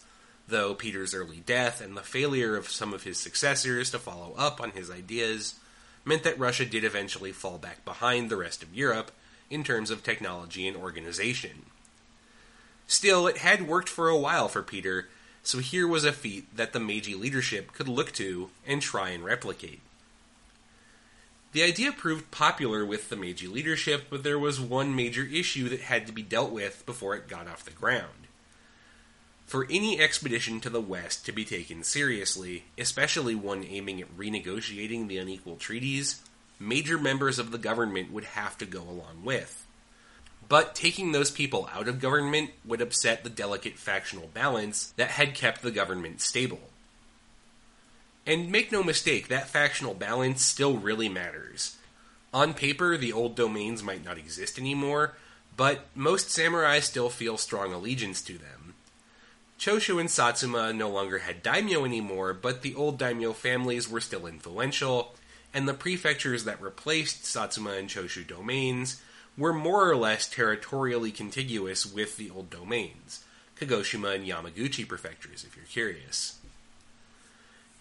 Though 0.49 0.73
Peter's 0.73 1.13
early 1.13 1.43
death 1.45 1.79
and 1.79 1.95
the 1.95 2.01
failure 2.01 2.55
of 2.55 2.69
some 2.69 2.91
of 2.91 3.03
his 3.03 3.19
successors 3.19 3.91
to 3.91 3.99
follow 3.99 4.33
up 4.35 4.59
on 4.59 4.71
his 4.71 4.89
ideas 4.89 5.59
meant 6.03 6.23
that 6.23 6.39
Russia 6.39 6.65
did 6.65 6.83
eventually 6.83 7.31
fall 7.31 7.59
back 7.59 7.85
behind 7.85 8.31
the 8.31 8.37
rest 8.37 8.63
of 8.63 8.73
Europe 8.73 9.11
in 9.51 9.63
terms 9.63 9.91
of 9.91 10.03
technology 10.03 10.67
and 10.67 10.75
organization. 10.75 11.67
Still, 12.87 13.27
it 13.27 13.37
had 13.37 13.67
worked 13.67 13.89
for 13.89 14.09
a 14.09 14.17
while 14.17 14.47
for 14.47 14.63
Peter, 14.63 15.09
so 15.43 15.59
here 15.59 15.87
was 15.87 16.03
a 16.03 16.11
feat 16.11 16.57
that 16.57 16.73
the 16.73 16.79
Meiji 16.79 17.13
leadership 17.13 17.71
could 17.71 17.87
look 17.87 18.11
to 18.13 18.49
and 18.65 18.81
try 18.81 19.09
and 19.09 19.23
replicate. 19.23 19.81
The 21.51 21.61
idea 21.61 21.91
proved 21.91 22.31
popular 22.31 22.83
with 22.83 23.09
the 23.09 23.15
Meiji 23.15 23.45
leadership, 23.45 24.07
but 24.09 24.23
there 24.23 24.39
was 24.39 24.59
one 24.59 24.95
major 24.95 25.25
issue 25.25 25.69
that 25.69 25.81
had 25.81 26.07
to 26.07 26.11
be 26.11 26.23
dealt 26.23 26.49
with 26.51 26.87
before 26.87 27.15
it 27.15 27.27
got 27.27 27.47
off 27.47 27.65
the 27.65 27.71
ground. 27.71 28.18
For 29.49 29.65
any 29.67 29.99
expedition 29.99 30.59
to 30.59 30.69
the 30.69 30.79
west 30.79 31.25
to 31.25 31.31
be 31.31 31.43
taken 31.43 31.83
seriously, 31.83 32.65
especially 32.77 33.33
one 33.33 33.63
aiming 33.63 33.99
at 33.99 34.15
renegotiating 34.15 35.07
the 35.07 35.17
unequal 35.17 35.55
treaties, 35.55 36.21
major 36.59 36.99
members 36.99 37.39
of 37.39 37.49
the 37.49 37.57
government 37.57 38.11
would 38.11 38.25
have 38.25 38.59
to 38.59 38.67
go 38.67 38.81
along 38.81 39.23
with. 39.23 39.65
But 40.47 40.75
taking 40.75 41.13
those 41.13 41.31
people 41.31 41.67
out 41.73 41.87
of 41.87 41.99
government 41.99 42.51
would 42.63 42.79
upset 42.79 43.23
the 43.23 43.29
delicate 43.31 43.79
factional 43.79 44.29
balance 44.35 44.93
that 44.97 45.09
had 45.09 45.33
kept 45.33 45.63
the 45.63 45.71
government 45.71 46.21
stable. 46.21 46.69
And 48.27 48.51
make 48.51 48.71
no 48.71 48.83
mistake, 48.83 49.29
that 49.29 49.49
factional 49.49 49.95
balance 49.95 50.43
still 50.43 50.77
really 50.77 51.09
matters. 51.09 51.75
On 52.35 52.53
paper, 52.53 52.97
the 52.97 53.13
old 53.13 53.35
domains 53.35 53.81
might 53.81 54.05
not 54.05 54.19
exist 54.19 54.59
anymore, 54.59 55.15
but 55.57 55.87
most 55.95 56.29
samurai 56.29 56.81
still 56.81 57.09
feel 57.09 57.35
strong 57.35 57.73
allegiance 57.73 58.21
to 58.21 58.33
them. 58.33 58.58
Choshu 59.59 59.99
and 59.99 60.09
Satsuma 60.09 60.71
no 60.71 60.89
longer 60.89 61.19
had 61.19 61.43
daimyo 61.43 61.83
anymore, 61.83 62.33
but 62.33 62.61
the 62.61 62.73
old 62.75 62.97
daimyo 62.97 63.33
families 63.33 63.89
were 63.89 63.99
still 63.99 64.25
influential, 64.25 65.15
and 65.53 65.67
the 65.67 65.73
prefectures 65.73 66.45
that 66.45 66.61
replaced 66.61 67.25
Satsuma 67.25 67.71
and 67.71 67.89
Choshu 67.89 68.25
domains 68.25 69.01
were 69.37 69.51
more 69.51 69.89
or 69.89 69.97
less 69.97 70.29
territorially 70.29 71.11
contiguous 71.11 71.85
with 71.85 72.15
the 72.15 72.29
old 72.29 72.49
domains, 72.49 73.25
Kagoshima 73.59 74.15
and 74.15 74.25
Yamaguchi 74.25 74.87
prefectures, 74.87 75.43
if 75.43 75.57
you're 75.57 75.65
curious. 75.65 76.39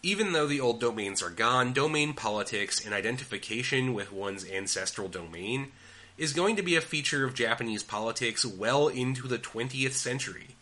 Even 0.02 0.32
though 0.32 0.48
the 0.48 0.60
old 0.60 0.80
domains 0.80 1.22
are 1.22 1.30
gone, 1.30 1.72
domain 1.72 2.12
politics 2.12 2.84
and 2.84 2.92
identification 2.92 3.94
with 3.94 4.12
one's 4.12 4.48
ancestral 4.50 5.06
domain 5.06 5.70
is 6.16 6.32
going 6.32 6.56
to 6.56 6.62
be 6.62 6.74
a 6.74 6.80
feature 6.80 7.24
of 7.24 7.34
Japanese 7.34 7.84
politics 7.84 8.44
well 8.44 8.88
into 8.88 9.28
the 9.28 9.38
20th 9.38 9.92
century, 9.92 10.56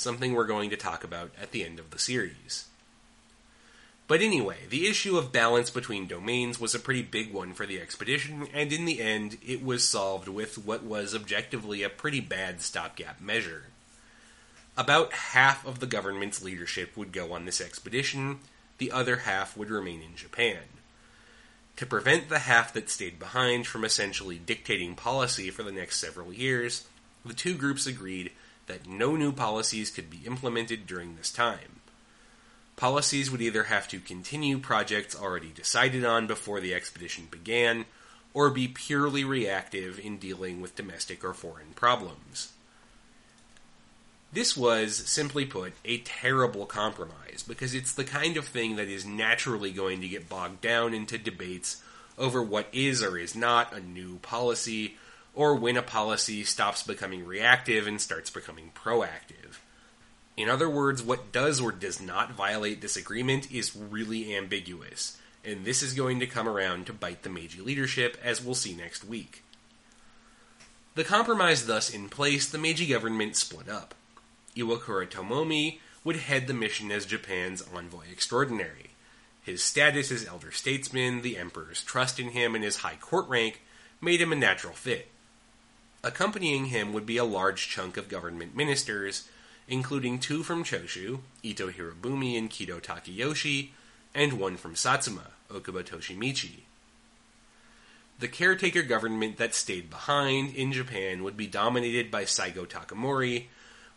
something 0.00 0.34
we're 0.34 0.46
going 0.46 0.70
to 0.70 0.76
talk 0.76 1.04
about 1.04 1.30
at 1.40 1.52
the 1.52 1.64
end 1.64 1.78
of 1.78 1.90
the 1.90 1.98
series. 1.98 2.66
But 4.10 4.22
anyway, 4.22 4.56
the 4.68 4.88
issue 4.88 5.16
of 5.16 5.30
balance 5.30 5.70
between 5.70 6.08
domains 6.08 6.58
was 6.58 6.74
a 6.74 6.80
pretty 6.80 7.02
big 7.02 7.32
one 7.32 7.52
for 7.52 7.64
the 7.64 7.80
expedition, 7.80 8.48
and 8.52 8.72
in 8.72 8.84
the 8.84 9.00
end, 9.00 9.38
it 9.46 9.64
was 9.64 9.88
solved 9.88 10.26
with 10.26 10.58
what 10.58 10.82
was 10.82 11.14
objectively 11.14 11.84
a 11.84 11.88
pretty 11.88 12.18
bad 12.18 12.60
stopgap 12.60 13.20
measure. 13.20 13.66
About 14.76 15.12
half 15.12 15.64
of 15.64 15.78
the 15.78 15.86
government's 15.86 16.42
leadership 16.42 16.96
would 16.96 17.12
go 17.12 17.32
on 17.32 17.44
this 17.44 17.60
expedition, 17.60 18.40
the 18.78 18.90
other 18.90 19.18
half 19.18 19.56
would 19.56 19.70
remain 19.70 20.02
in 20.02 20.16
Japan. 20.16 20.58
To 21.76 21.86
prevent 21.86 22.28
the 22.28 22.40
half 22.40 22.72
that 22.72 22.90
stayed 22.90 23.18
behind 23.18 23.66
from 23.66 23.84
essentially 23.84 24.38
dictating 24.38 24.96
policy 24.96 25.50
for 25.50 25.62
the 25.62 25.70
next 25.70 25.98
several 25.98 26.32
years, 26.32 26.88
the 27.24 27.32
two 27.32 27.54
groups 27.54 27.86
agreed 27.86 28.32
that 28.70 28.86
no 28.86 29.16
new 29.16 29.32
policies 29.32 29.90
could 29.90 30.08
be 30.08 30.20
implemented 30.24 30.86
during 30.86 31.16
this 31.16 31.32
time. 31.32 31.80
Policies 32.76 33.28
would 33.28 33.42
either 33.42 33.64
have 33.64 33.88
to 33.88 33.98
continue 33.98 34.58
projects 34.58 35.20
already 35.20 35.48
decided 35.48 36.04
on 36.04 36.28
before 36.28 36.60
the 36.60 36.72
expedition 36.72 37.26
began, 37.28 37.84
or 38.32 38.48
be 38.48 38.68
purely 38.68 39.24
reactive 39.24 39.98
in 39.98 40.18
dealing 40.18 40.60
with 40.60 40.76
domestic 40.76 41.24
or 41.24 41.34
foreign 41.34 41.72
problems. 41.74 42.52
This 44.32 44.56
was, 44.56 44.96
simply 44.96 45.44
put, 45.44 45.72
a 45.84 45.98
terrible 45.98 46.64
compromise 46.64 47.44
because 47.46 47.74
it's 47.74 47.92
the 47.92 48.04
kind 48.04 48.36
of 48.36 48.46
thing 48.46 48.76
that 48.76 48.86
is 48.86 49.04
naturally 49.04 49.72
going 49.72 50.00
to 50.00 50.08
get 50.08 50.28
bogged 50.28 50.60
down 50.60 50.94
into 50.94 51.18
debates 51.18 51.82
over 52.16 52.40
what 52.40 52.68
is 52.72 53.02
or 53.02 53.18
is 53.18 53.34
not 53.34 53.74
a 53.74 53.80
new 53.80 54.18
policy, 54.18 54.96
or 55.34 55.54
when 55.54 55.76
a 55.76 55.82
policy 55.82 56.44
stops 56.44 56.82
becoming 56.82 57.24
reactive 57.24 57.86
and 57.86 58.00
starts 58.00 58.30
becoming 58.30 58.72
proactive. 58.74 59.58
In 60.36 60.48
other 60.48 60.70
words, 60.70 61.02
what 61.02 61.32
does 61.32 61.60
or 61.60 61.72
does 61.72 62.00
not 62.00 62.32
violate 62.32 62.80
this 62.80 62.96
agreement 62.96 63.50
is 63.50 63.76
really 63.76 64.34
ambiguous, 64.34 65.18
and 65.44 65.64
this 65.64 65.82
is 65.82 65.94
going 65.94 66.20
to 66.20 66.26
come 66.26 66.48
around 66.48 66.86
to 66.86 66.92
bite 66.92 67.22
the 67.22 67.28
Meiji 67.28 67.60
leadership, 67.60 68.16
as 68.22 68.42
we'll 68.42 68.54
see 68.54 68.74
next 68.74 69.04
week. 69.04 69.42
The 70.94 71.04
compromise 71.04 71.66
thus 71.66 71.92
in 71.92 72.08
place, 72.08 72.48
the 72.48 72.58
Meiji 72.58 72.86
government 72.86 73.36
split 73.36 73.68
up. 73.68 73.94
Iwakura 74.56 75.08
Tomomi 75.08 75.78
would 76.04 76.16
head 76.16 76.46
the 76.46 76.54
mission 76.54 76.90
as 76.90 77.06
Japan's 77.06 77.62
envoy 77.74 78.04
extraordinary. 78.10 78.90
His 79.42 79.62
status 79.62 80.10
as 80.10 80.26
elder 80.26 80.52
statesman, 80.52 81.22
the 81.22 81.38
emperor's 81.38 81.82
trust 81.82 82.18
in 82.18 82.30
him, 82.30 82.54
and 82.54 82.64
his 82.64 82.78
high 82.78 82.96
court 82.96 83.28
rank 83.28 83.62
made 84.00 84.20
him 84.20 84.32
a 84.32 84.36
natural 84.36 84.72
fit. 84.72 85.08
Accompanying 86.02 86.66
him 86.66 86.92
would 86.92 87.04
be 87.04 87.18
a 87.18 87.24
large 87.24 87.68
chunk 87.68 87.96
of 87.96 88.08
government 88.08 88.56
ministers, 88.56 89.28
including 89.68 90.18
two 90.18 90.42
from 90.42 90.64
Choshu, 90.64 91.20
Ito 91.42 91.70
Hirobumi 91.70 92.38
and 92.38 92.50
Kido 92.50 92.80
Takayoshi, 92.80 93.70
and 94.14 94.34
one 94.34 94.56
from 94.56 94.74
Satsuma, 94.74 95.32
Okubo 95.50 95.82
Toshimichi. 95.82 96.60
The 98.18 98.28
caretaker 98.28 98.82
government 98.82 99.36
that 99.36 99.54
stayed 99.54 99.88
behind 99.88 100.54
in 100.54 100.72
Japan 100.72 101.22
would 101.22 101.36
be 101.36 101.46
dominated 101.46 102.10
by 102.10 102.24
Saigo 102.24 102.66
Takamori, 102.66 103.46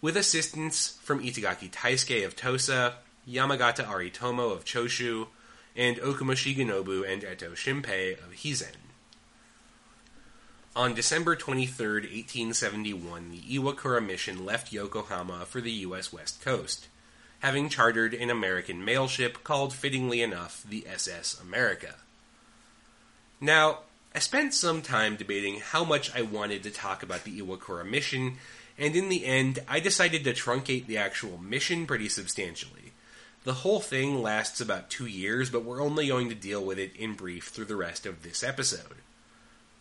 with 0.01 0.17
assistance 0.17 0.99
from 1.01 1.23
Itagaki 1.23 1.71
Taisuke 1.71 2.25
of 2.25 2.35
Tosa, 2.35 2.95
Yamagata 3.27 3.85
Aritomo 3.85 4.51
of 4.51 4.65
Choshu, 4.65 5.27
and 5.75 5.97
Okuma 5.97 6.35
Shigenobu 6.35 7.09
and 7.09 7.23
Eto 7.23 7.53
Shinpei 7.53 8.13
of 8.13 8.33
Hizen. 8.33 8.82
On 10.75 10.95
December 10.95 11.35
23, 11.35 11.87
1871, 11.87 13.29
the 13.29 13.59
Iwakura 13.59 14.03
mission 14.03 14.43
left 14.43 14.73
Yokohama 14.73 15.45
for 15.45 15.61
the 15.61 15.71
U.S. 15.71 16.11
West 16.11 16.43
Coast, 16.43 16.87
having 17.41 17.69
chartered 17.69 18.15
an 18.15 18.31
American 18.31 18.83
mail 18.83 19.07
ship 19.07 19.43
called, 19.43 19.71
fittingly 19.71 20.23
enough, 20.23 20.65
the 20.67 20.87
SS 20.87 21.39
America. 21.39 21.93
Now, 23.39 23.81
I 24.15 24.19
spent 24.19 24.55
some 24.55 24.81
time 24.81 25.15
debating 25.15 25.59
how 25.59 25.83
much 25.83 26.15
I 26.15 26.23
wanted 26.23 26.63
to 26.63 26.71
talk 26.71 27.03
about 27.03 27.23
the 27.23 27.39
Iwakura 27.39 27.87
mission, 27.87 28.37
and 28.75 28.95
in 28.95 29.09
the 29.09 29.25
end, 29.27 29.59
I 29.69 29.79
decided 29.79 30.23
to 30.23 30.33
truncate 30.33 30.87
the 30.87 30.97
actual 30.97 31.37
mission 31.37 31.85
pretty 31.85 32.09
substantially. 32.09 32.93
The 33.43 33.53
whole 33.53 33.79
thing 33.79 34.23
lasts 34.23 34.59
about 34.59 34.89
two 34.89 35.05
years, 35.05 35.51
but 35.51 35.63
we're 35.63 35.83
only 35.83 36.07
going 36.07 36.29
to 36.29 36.35
deal 36.35 36.65
with 36.65 36.79
it 36.79 36.95
in 36.95 37.13
brief 37.13 37.49
through 37.49 37.65
the 37.65 37.75
rest 37.75 38.07
of 38.07 38.23
this 38.23 38.43
episode. 38.43 39.03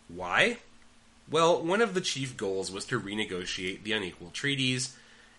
Why? 0.09 0.59
Well, 1.31 1.63
one 1.63 1.81
of 1.81 1.95
the 1.95 2.01
chief 2.01 2.37
goals 2.37 2.71
was 2.71 2.85
to 2.87 3.01
renegotiate 3.01 3.83
the 3.83 3.93
unequal 3.93 4.31
treaties, 4.31 4.97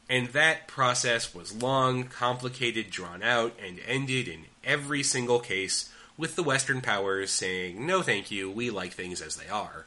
and 0.10 0.28
that 0.30 0.68
process 0.68 1.34
was 1.34 1.62
long, 1.62 2.06
complicated, 2.06 2.90
drawn 2.90 3.24
out, 3.24 3.54
and 3.64 3.80
ended 3.88 4.28
in 4.28 4.46
every 4.64 5.04
single 5.04 5.40
case 5.40 5.90
with 6.18 6.36
the 6.36 6.44
Western 6.44 6.82
powers 6.82 7.32
saying, 7.32 7.86
no 7.86 8.02
thank 8.02 8.32
you, 8.32 8.50
we 8.50 8.70
like 8.70 8.94
things 8.94 9.22
as 9.22 9.36
they 9.36 9.48
are. 9.48 9.86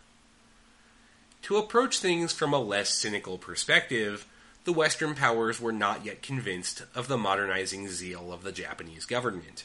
To 1.42 1.56
approach 1.56 1.98
things 1.98 2.32
from 2.32 2.52
a 2.52 2.58
less 2.58 2.90
cynical 2.90 3.38
perspective, 3.38 4.26
the 4.64 4.72
Western 4.72 5.14
powers 5.14 5.60
were 5.60 5.72
not 5.72 6.04
yet 6.04 6.22
convinced 6.22 6.82
of 6.94 7.06
the 7.06 7.16
modernizing 7.16 7.88
zeal 7.88 8.32
of 8.32 8.42
the 8.42 8.50
Japanese 8.50 9.04
government. 9.04 9.64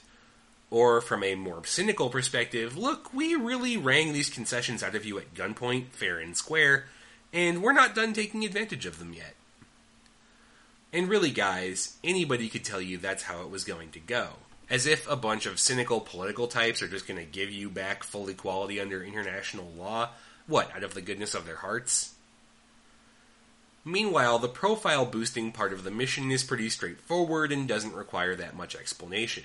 Or 0.71 1.01
from 1.01 1.23
a 1.23 1.35
more 1.35 1.65
cynical 1.65 2.09
perspective, 2.09 2.77
look, 2.77 3.13
we 3.13 3.35
really 3.35 3.75
rang 3.75 4.13
these 4.13 4.29
concessions 4.29 4.81
out 4.81 4.95
of 4.95 5.05
you 5.05 5.19
at 5.19 5.33
gunpoint, 5.35 5.89
fair 5.89 6.17
and 6.17 6.35
square, 6.35 6.85
and 7.33 7.61
we're 7.61 7.73
not 7.73 7.93
done 7.93 8.13
taking 8.13 8.45
advantage 8.45 8.85
of 8.85 8.97
them 8.97 9.13
yet. 9.13 9.35
And 10.93 11.09
really, 11.09 11.31
guys, 11.31 11.97
anybody 12.03 12.49
could 12.49 12.63
tell 12.63 12.81
you 12.81 12.97
that's 12.97 13.23
how 13.23 13.41
it 13.41 13.49
was 13.49 13.65
going 13.65 13.91
to 13.91 13.99
go. 13.99 14.29
As 14.69 14.87
if 14.87 15.09
a 15.09 15.17
bunch 15.17 15.45
of 15.45 15.59
cynical 15.59 15.99
political 15.99 16.47
types 16.47 16.81
are 16.81 16.87
just 16.87 17.05
going 17.07 17.19
to 17.19 17.29
give 17.29 17.51
you 17.51 17.69
back 17.69 18.03
full 18.03 18.29
equality 18.29 18.79
under 18.79 19.03
international 19.03 19.69
law. 19.77 20.09
What, 20.47 20.73
out 20.73 20.83
of 20.83 20.93
the 20.93 21.01
goodness 21.01 21.33
of 21.35 21.45
their 21.45 21.57
hearts? 21.57 22.13
Meanwhile, 23.83 24.39
the 24.39 24.47
profile 24.47 25.05
boosting 25.05 25.51
part 25.51 25.73
of 25.73 25.83
the 25.83 25.91
mission 25.91 26.31
is 26.31 26.43
pretty 26.43 26.69
straightforward 26.69 27.51
and 27.51 27.67
doesn't 27.67 27.93
require 27.93 28.35
that 28.35 28.55
much 28.55 28.75
explanation. 28.75 29.43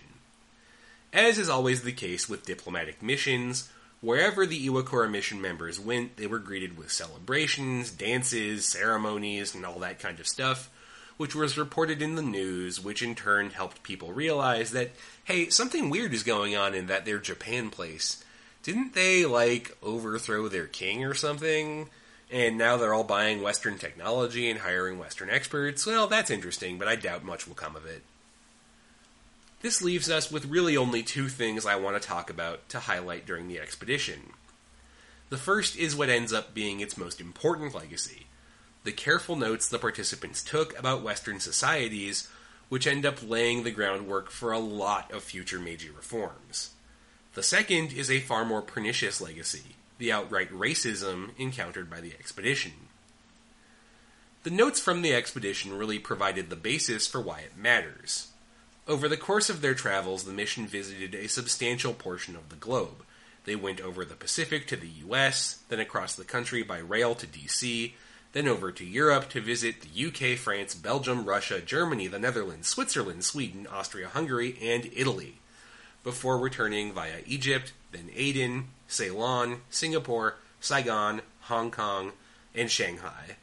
As 1.12 1.38
is 1.38 1.48
always 1.48 1.82
the 1.82 1.92
case 1.92 2.28
with 2.28 2.44
diplomatic 2.44 3.02
missions, 3.02 3.70
wherever 4.00 4.46
the 4.46 4.68
Iwakura 4.68 5.10
mission 5.10 5.40
members 5.40 5.80
went, 5.80 6.16
they 6.16 6.26
were 6.26 6.38
greeted 6.38 6.76
with 6.76 6.92
celebrations, 6.92 7.90
dances, 7.90 8.66
ceremonies, 8.66 9.54
and 9.54 9.64
all 9.64 9.78
that 9.78 9.98
kind 9.98 10.20
of 10.20 10.28
stuff, 10.28 10.70
which 11.16 11.34
was 11.34 11.56
reported 11.56 12.02
in 12.02 12.14
the 12.14 12.22
news, 12.22 12.82
which 12.82 13.02
in 13.02 13.14
turn 13.14 13.50
helped 13.50 13.82
people 13.82 14.12
realize 14.12 14.72
that, 14.72 14.90
hey, 15.24 15.48
something 15.48 15.88
weird 15.88 16.12
is 16.12 16.22
going 16.22 16.54
on 16.54 16.74
in 16.74 16.86
that 16.86 17.06
their 17.06 17.18
Japan 17.18 17.70
place. 17.70 18.22
Didn't 18.62 18.94
they, 18.94 19.24
like, 19.24 19.76
overthrow 19.82 20.48
their 20.48 20.66
king 20.66 21.04
or 21.04 21.14
something? 21.14 21.88
And 22.30 22.58
now 22.58 22.76
they're 22.76 22.92
all 22.92 23.04
buying 23.04 23.40
Western 23.40 23.78
technology 23.78 24.50
and 24.50 24.60
hiring 24.60 24.98
Western 24.98 25.30
experts? 25.30 25.86
Well, 25.86 26.08
that's 26.08 26.30
interesting, 26.30 26.76
but 26.76 26.88
I 26.88 26.96
doubt 26.96 27.24
much 27.24 27.46
will 27.46 27.54
come 27.54 27.76
of 27.76 27.86
it. 27.86 28.02
This 29.66 29.82
leaves 29.82 30.08
us 30.08 30.30
with 30.30 30.44
really 30.46 30.76
only 30.76 31.02
two 31.02 31.28
things 31.28 31.66
I 31.66 31.74
want 31.74 32.00
to 32.00 32.08
talk 32.08 32.30
about 32.30 32.68
to 32.68 32.78
highlight 32.78 33.26
during 33.26 33.48
the 33.48 33.58
expedition. 33.58 34.34
The 35.28 35.38
first 35.38 35.76
is 35.76 35.96
what 35.96 36.08
ends 36.08 36.32
up 36.32 36.54
being 36.54 36.78
its 36.78 36.96
most 36.96 37.20
important 37.20 37.74
legacy 37.74 38.26
the 38.84 38.92
careful 38.92 39.34
notes 39.34 39.68
the 39.68 39.80
participants 39.80 40.44
took 40.44 40.78
about 40.78 41.02
Western 41.02 41.40
societies, 41.40 42.28
which 42.68 42.86
end 42.86 43.04
up 43.04 43.28
laying 43.28 43.64
the 43.64 43.72
groundwork 43.72 44.30
for 44.30 44.52
a 44.52 44.60
lot 44.60 45.10
of 45.10 45.24
future 45.24 45.58
Meiji 45.58 45.90
reforms. 45.90 46.70
The 47.34 47.42
second 47.42 47.92
is 47.92 48.08
a 48.08 48.20
far 48.20 48.44
more 48.44 48.62
pernicious 48.62 49.20
legacy 49.20 49.74
the 49.98 50.12
outright 50.12 50.52
racism 50.52 51.30
encountered 51.38 51.90
by 51.90 52.00
the 52.00 52.12
expedition. 52.12 52.70
The 54.44 54.50
notes 54.50 54.78
from 54.78 55.02
the 55.02 55.12
expedition 55.12 55.76
really 55.76 55.98
provided 55.98 56.50
the 56.50 56.54
basis 56.54 57.08
for 57.08 57.20
why 57.20 57.40
it 57.40 57.56
matters. 57.56 58.28
Over 58.88 59.08
the 59.08 59.16
course 59.16 59.50
of 59.50 59.62
their 59.62 59.74
travels, 59.74 60.24
the 60.24 60.32
mission 60.32 60.68
visited 60.68 61.12
a 61.12 61.28
substantial 61.28 61.92
portion 61.92 62.36
of 62.36 62.50
the 62.50 62.56
globe. 62.56 63.02
They 63.44 63.56
went 63.56 63.80
over 63.80 64.04
the 64.04 64.14
Pacific 64.14 64.68
to 64.68 64.76
the 64.76 64.88
US, 65.08 65.58
then 65.68 65.80
across 65.80 66.14
the 66.14 66.24
country 66.24 66.62
by 66.62 66.78
rail 66.78 67.16
to 67.16 67.26
DC, 67.26 67.94
then 68.32 68.46
over 68.46 68.70
to 68.70 68.84
Europe 68.84 69.28
to 69.30 69.40
visit 69.40 69.76
the 69.80 70.06
UK, 70.06 70.38
France, 70.38 70.74
Belgium, 70.76 71.24
Russia, 71.24 71.60
Germany, 71.60 72.06
the 72.06 72.20
Netherlands, 72.20 72.68
Switzerland, 72.68 73.24
Sweden, 73.24 73.66
Austria 73.66 74.08
Hungary, 74.08 74.56
and 74.62 74.88
Italy, 74.94 75.38
before 76.04 76.38
returning 76.38 76.92
via 76.92 77.22
Egypt, 77.26 77.72
then 77.90 78.08
Aden, 78.14 78.68
Ceylon, 78.86 79.62
Singapore, 79.68 80.36
Saigon, 80.60 81.22
Hong 81.42 81.72
Kong, 81.72 82.12
and 82.54 82.70
Shanghai, 82.70 83.36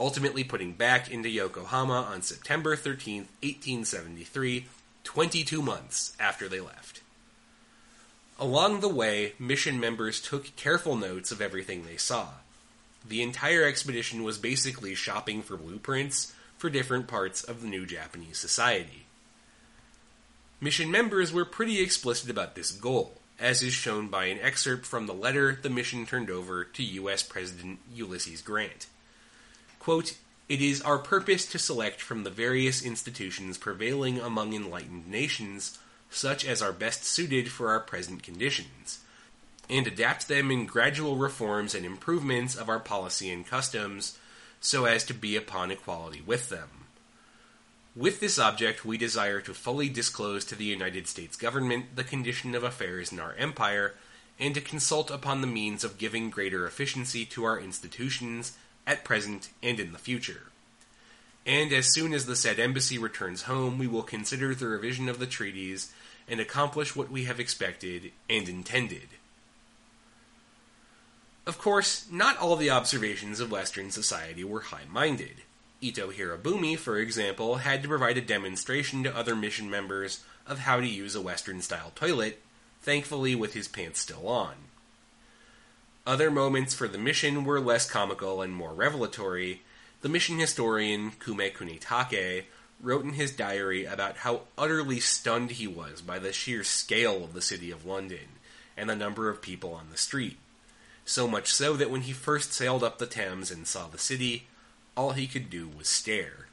ultimately 0.00 0.42
putting 0.42 0.72
back 0.72 1.10
into 1.10 1.28
Yokohama 1.28 2.08
on 2.10 2.22
September 2.22 2.74
13, 2.74 3.28
1873, 3.42 4.66
22 5.04 5.62
months 5.62 6.16
after 6.18 6.48
they 6.48 6.60
left. 6.60 7.02
Along 8.38 8.80
the 8.80 8.88
way, 8.88 9.34
mission 9.38 9.78
members 9.78 10.20
took 10.20 10.56
careful 10.56 10.96
notes 10.96 11.30
of 11.30 11.42
everything 11.42 11.84
they 11.84 11.98
saw. 11.98 12.28
The 13.06 13.22
entire 13.22 13.64
expedition 13.64 14.24
was 14.24 14.38
basically 14.38 14.94
shopping 14.94 15.42
for 15.42 15.58
blueprints 15.58 16.34
for 16.56 16.70
different 16.70 17.06
parts 17.06 17.44
of 17.44 17.60
the 17.60 17.68
new 17.68 17.84
Japanese 17.84 18.38
society. 18.38 19.04
Mission 20.60 20.90
members 20.90 21.32
were 21.32 21.44
pretty 21.44 21.80
explicit 21.80 22.30
about 22.30 22.54
this 22.54 22.72
goal, 22.72 23.18
as 23.38 23.62
is 23.62 23.74
shown 23.74 24.08
by 24.08 24.26
an 24.26 24.38
excerpt 24.40 24.86
from 24.86 25.06
the 25.06 25.14
letter 25.14 25.58
the 25.60 25.70
mission 25.70 26.06
turned 26.06 26.30
over 26.30 26.64
to 26.64 26.82
U.S. 26.82 27.22
President 27.22 27.78
Ulysses 27.94 28.40
Grant. 28.40 28.86
Quote, 29.80 30.14
it 30.48 30.60
is 30.60 30.82
our 30.82 30.98
purpose 30.98 31.46
to 31.46 31.58
select 31.58 32.00
from 32.00 32.22
the 32.22 32.30
various 32.30 32.84
institutions 32.84 33.56
prevailing 33.56 34.20
among 34.20 34.52
enlightened 34.52 35.08
nations 35.08 35.78
such 36.10 36.44
as 36.44 36.60
are 36.60 36.72
best 36.72 37.04
suited 37.04 37.50
for 37.50 37.70
our 37.70 37.80
present 37.80 38.22
conditions, 38.22 38.98
and 39.70 39.86
adapt 39.86 40.28
them 40.28 40.50
in 40.50 40.66
gradual 40.66 41.16
reforms 41.16 41.74
and 41.74 41.86
improvements 41.86 42.56
of 42.56 42.68
our 42.68 42.80
policy 42.80 43.30
and 43.30 43.46
customs 43.46 44.18
so 44.60 44.84
as 44.84 45.04
to 45.04 45.14
be 45.14 45.36
upon 45.36 45.70
equality 45.70 46.20
with 46.20 46.48
them. 46.50 46.68
With 47.96 48.20
this 48.20 48.38
object, 48.38 48.84
we 48.84 48.98
desire 48.98 49.40
to 49.40 49.54
fully 49.54 49.88
disclose 49.88 50.44
to 50.46 50.54
the 50.54 50.64
United 50.64 51.06
States 51.06 51.36
government 51.36 51.96
the 51.96 52.04
condition 52.04 52.54
of 52.54 52.64
affairs 52.64 53.12
in 53.12 53.18
our 53.18 53.34
empire 53.34 53.94
and 54.38 54.54
to 54.54 54.60
consult 54.60 55.10
upon 55.10 55.40
the 55.40 55.46
means 55.46 55.84
of 55.84 55.98
giving 55.98 56.28
greater 56.28 56.66
efficiency 56.66 57.24
to 57.26 57.44
our 57.44 57.58
institutions 57.58 58.56
at 58.86 59.04
present 59.04 59.50
and 59.62 59.78
in 59.78 59.92
the 59.92 59.98
future. 59.98 60.50
And 61.46 61.72
as 61.72 61.92
soon 61.92 62.12
as 62.12 62.26
the 62.26 62.36
said 62.36 62.58
embassy 62.58 62.98
returns 62.98 63.42
home, 63.42 63.78
we 63.78 63.86
will 63.86 64.02
consider 64.02 64.54
the 64.54 64.68
revision 64.68 65.08
of 65.08 65.18
the 65.18 65.26
treaties 65.26 65.92
and 66.28 66.38
accomplish 66.38 66.94
what 66.94 67.10
we 67.10 67.24
have 67.24 67.40
expected 67.40 68.12
and 68.28 68.48
intended. 68.48 69.08
Of 71.46 71.58
course, 71.58 72.06
not 72.10 72.38
all 72.38 72.56
the 72.56 72.70
observations 72.70 73.40
of 73.40 73.50
Western 73.50 73.90
society 73.90 74.44
were 74.44 74.60
high 74.60 74.84
minded. 74.88 75.42
Ito 75.80 76.12
Hirobumi, 76.12 76.78
for 76.78 76.98
example, 76.98 77.56
had 77.56 77.82
to 77.82 77.88
provide 77.88 78.18
a 78.18 78.22
demonstration 78.22 79.02
to 79.02 79.16
other 79.16 79.34
mission 79.34 79.70
members 79.70 80.22
of 80.46 80.60
how 80.60 80.78
to 80.78 80.86
use 80.86 81.14
a 81.14 81.22
Western 81.22 81.62
style 81.62 81.92
toilet, 81.94 82.40
thankfully 82.82 83.34
with 83.34 83.54
his 83.54 83.66
pants 83.66 84.00
still 84.00 84.28
on. 84.28 84.54
Other 86.06 86.30
moments 86.30 86.74
for 86.74 86.88
the 86.88 86.98
mission 86.98 87.44
were 87.44 87.60
less 87.60 87.88
comical 87.88 88.40
and 88.40 88.54
more 88.54 88.72
revelatory. 88.72 89.62
The 90.00 90.08
mission 90.08 90.38
historian 90.38 91.12
Kume 91.12 91.52
Kunitake 91.52 92.44
wrote 92.80 93.04
in 93.04 93.12
his 93.12 93.32
diary 93.32 93.84
about 93.84 94.18
how 94.18 94.42
utterly 94.56 95.00
stunned 95.00 95.52
he 95.52 95.66
was 95.66 96.00
by 96.00 96.18
the 96.18 96.32
sheer 96.32 96.64
scale 96.64 97.22
of 97.22 97.34
the 97.34 97.42
city 97.42 97.70
of 97.70 97.84
London 97.84 98.38
and 98.76 98.88
the 98.88 98.96
number 98.96 99.28
of 99.28 99.42
people 99.42 99.74
on 99.74 99.88
the 99.90 99.98
street. 99.98 100.38
So 101.04 101.28
much 101.28 101.52
so 101.52 101.74
that 101.74 101.90
when 101.90 102.02
he 102.02 102.12
first 102.12 102.52
sailed 102.52 102.82
up 102.82 102.98
the 102.98 103.06
Thames 103.06 103.50
and 103.50 103.66
saw 103.66 103.86
the 103.86 103.98
city, 103.98 104.46
all 104.96 105.12
he 105.12 105.26
could 105.26 105.50
do 105.50 105.68
was 105.68 105.88
stare. 105.88 106.46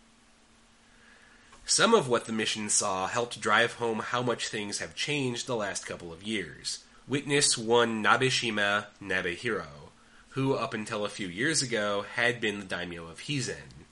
Some 1.65 1.93
of 1.93 2.07
what 2.07 2.25
the 2.25 2.33
mission 2.33 2.69
saw 2.69 3.07
helped 3.07 3.39
drive 3.39 3.73
home 3.73 3.99
how 3.99 4.21
much 4.21 4.47
things 4.47 4.79
have 4.79 4.95
changed 4.95 5.47
the 5.47 5.55
last 5.55 5.85
couple 5.85 6.11
of 6.11 6.23
years. 6.23 6.79
Witness 7.07 7.57
one 7.57 8.03
Nabeshima 8.03 8.87
Naohiro, 9.01 9.91
who 10.31 10.55
up 10.55 10.73
until 10.73 11.05
a 11.05 11.09
few 11.09 11.29
years 11.29 11.61
ago 11.61 12.03
had 12.15 12.41
been 12.41 12.59
the 12.59 12.65
daimyo 12.65 13.07
of 13.07 13.21
Hizen. 13.21 13.85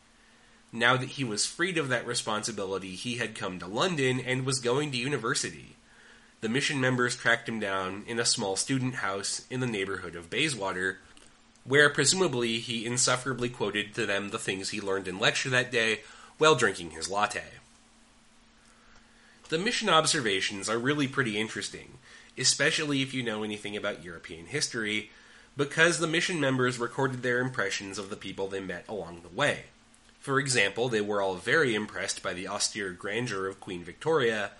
Now 0.73 0.97
that 0.97 1.11
he 1.11 1.23
was 1.23 1.45
freed 1.45 1.77
of 1.77 1.87
that 1.87 2.05
responsibility, 2.05 2.95
he 2.95 3.15
had 3.15 3.33
come 3.33 3.57
to 3.59 3.67
London 3.67 4.19
and 4.19 4.45
was 4.45 4.59
going 4.59 4.91
to 4.91 4.97
university. 4.97 5.77
The 6.41 6.49
mission 6.49 6.81
members 6.81 7.15
tracked 7.15 7.47
him 7.47 7.57
down 7.57 8.03
in 8.05 8.19
a 8.19 8.25
small 8.25 8.57
student 8.57 8.95
house 8.95 9.45
in 9.49 9.61
the 9.61 9.65
neighborhood 9.65 10.17
of 10.17 10.29
Bayswater, 10.29 10.97
where 11.63 11.89
presumably 11.89 12.59
he 12.59 12.85
insufferably 12.85 13.47
quoted 13.47 13.95
to 13.95 14.05
them 14.05 14.29
the 14.29 14.37
things 14.37 14.71
he 14.71 14.81
learned 14.81 15.07
in 15.07 15.19
lecture 15.19 15.49
that 15.49 15.71
day 15.71 16.01
while 16.37 16.55
drinking 16.55 16.91
his 16.91 17.09
latte. 17.09 17.45
The 19.47 19.57
mission 19.57 19.87
observations 19.87 20.67
are 20.67 20.77
really 20.77 21.07
pretty 21.07 21.39
interesting, 21.39 21.97
especially 22.37 23.01
if 23.01 23.13
you 23.13 23.23
know 23.23 23.43
anything 23.43 23.75
about 23.75 24.03
European 24.03 24.45
history, 24.45 25.11
because 25.57 25.99
the 25.99 26.07
mission 26.07 26.39
members 26.39 26.79
recorded 26.79 27.23
their 27.23 27.39
impressions 27.39 27.97
of 27.97 28.09
the 28.09 28.15
people 28.15 28.47
they 28.47 28.59
met 28.59 28.85
along 28.87 29.21
the 29.21 29.35
way. 29.35 29.65
For 30.19 30.39
example, 30.39 30.89
they 30.89 31.01
were 31.01 31.21
all 31.21 31.35
very 31.35 31.75
impressed 31.75 32.23
by 32.23 32.33
the 32.33 32.47
austere 32.47 32.91
grandeur 32.91 33.47
of 33.47 33.59
Queen 33.59 33.83
Victoria, 33.83 34.51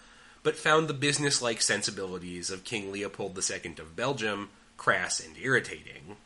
but 0.44 0.56
found 0.56 0.88
the 0.88 0.94
business-like 0.94 1.62
sensibilities 1.62 2.52
of 2.52 2.64
King 2.64 2.92
Leopold 2.92 3.38
II 3.38 3.74
of 3.80 3.96
Belgium 3.96 4.50
crass 4.78 5.20
and 5.20 5.36
irritating. 5.38 6.18